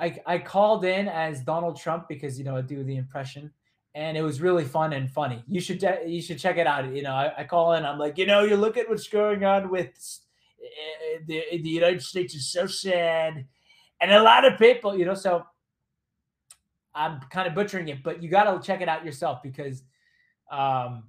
I 0.00 0.18
I 0.26 0.38
called 0.38 0.84
in 0.84 1.08
as 1.08 1.42
Donald 1.42 1.78
Trump 1.78 2.08
because 2.08 2.38
you 2.38 2.44
know 2.44 2.56
I 2.56 2.62
do 2.62 2.82
the 2.82 2.96
impression, 2.96 3.52
and 3.94 4.16
it 4.16 4.22
was 4.22 4.40
really 4.40 4.64
fun 4.64 4.92
and 4.92 5.10
funny. 5.10 5.42
You 5.46 5.60
should 5.60 5.82
you 6.06 6.22
should 6.22 6.38
check 6.38 6.56
it 6.56 6.66
out. 6.66 6.92
You 6.92 7.02
know, 7.02 7.14
I, 7.14 7.32
I 7.38 7.44
call 7.44 7.74
in. 7.74 7.84
I'm 7.84 7.98
like, 7.98 8.18
you 8.18 8.26
know, 8.26 8.42
you 8.42 8.56
look 8.56 8.76
at 8.76 8.88
what's 8.88 9.08
going 9.08 9.44
on 9.44 9.70
with 9.70 9.88
uh, 10.60 11.18
the 11.26 11.42
the 11.50 11.68
United 11.68 12.02
States 12.02 12.34
is 12.34 12.50
so 12.50 12.66
sad, 12.66 13.46
and 14.00 14.12
a 14.12 14.22
lot 14.22 14.44
of 14.44 14.58
people, 14.58 14.96
you 14.96 15.04
know, 15.04 15.14
so 15.14 15.44
I'm 16.94 17.20
kind 17.30 17.46
of 17.46 17.54
butchering 17.54 17.88
it, 17.88 18.02
but 18.02 18.22
you 18.22 18.28
got 18.28 18.44
to 18.44 18.66
check 18.66 18.80
it 18.80 18.88
out 18.88 19.04
yourself 19.04 19.42
because 19.42 19.82
um, 20.50 21.04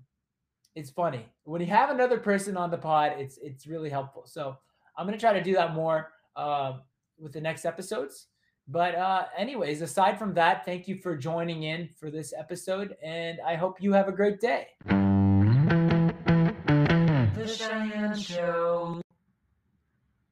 it's 0.75 0.89
funny. 0.89 1.25
When 1.43 1.61
you 1.61 1.67
have 1.67 1.89
another 1.89 2.17
person 2.17 2.57
on 2.57 2.71
the 2.71 2.77
pod, 2.77 3.13
it's 3.17 3.37
it's 3.41 3.67
really 3.67 3.89
helpful. 3.89 4.23
So 4.25 4.57
I'm 4.97 5.05
gonna 5.05 5.17
try 5.17 5.33
to 5.33 5.43
do 5.43 5.53
that 5.53 5.73
more 5.73 6.11
uh, 6.35 6.73
with 7.17 7.33
the 7.33 7.41
next 7.41 7.65
episodes. 7.65 8.27
But 8.67 8.95
uh, 8.95 9.25
anyways, 9.35 9.81
aside 9.81 10.19
from 10.19 10.33
that, 10.35 10.63
thank 10.63 10.87
you 10.87 10.97
for 10.97 11.17
joining 11.17 11.63
in 11.63 11.89
for 11.99 12.11
this 12.11 12.33
episode, 12.37 12.95
and 13.03 13.39
I 13.45 13.55
hope 13.55 13.81
you 13.81 13.93
have 13.93 14.07
a 14.07 14.11
great 14.11 14.39
day. 14.39 14.67
The 14.85 14.95
Shayan 17.45 18.15
Show. 18.15 19.01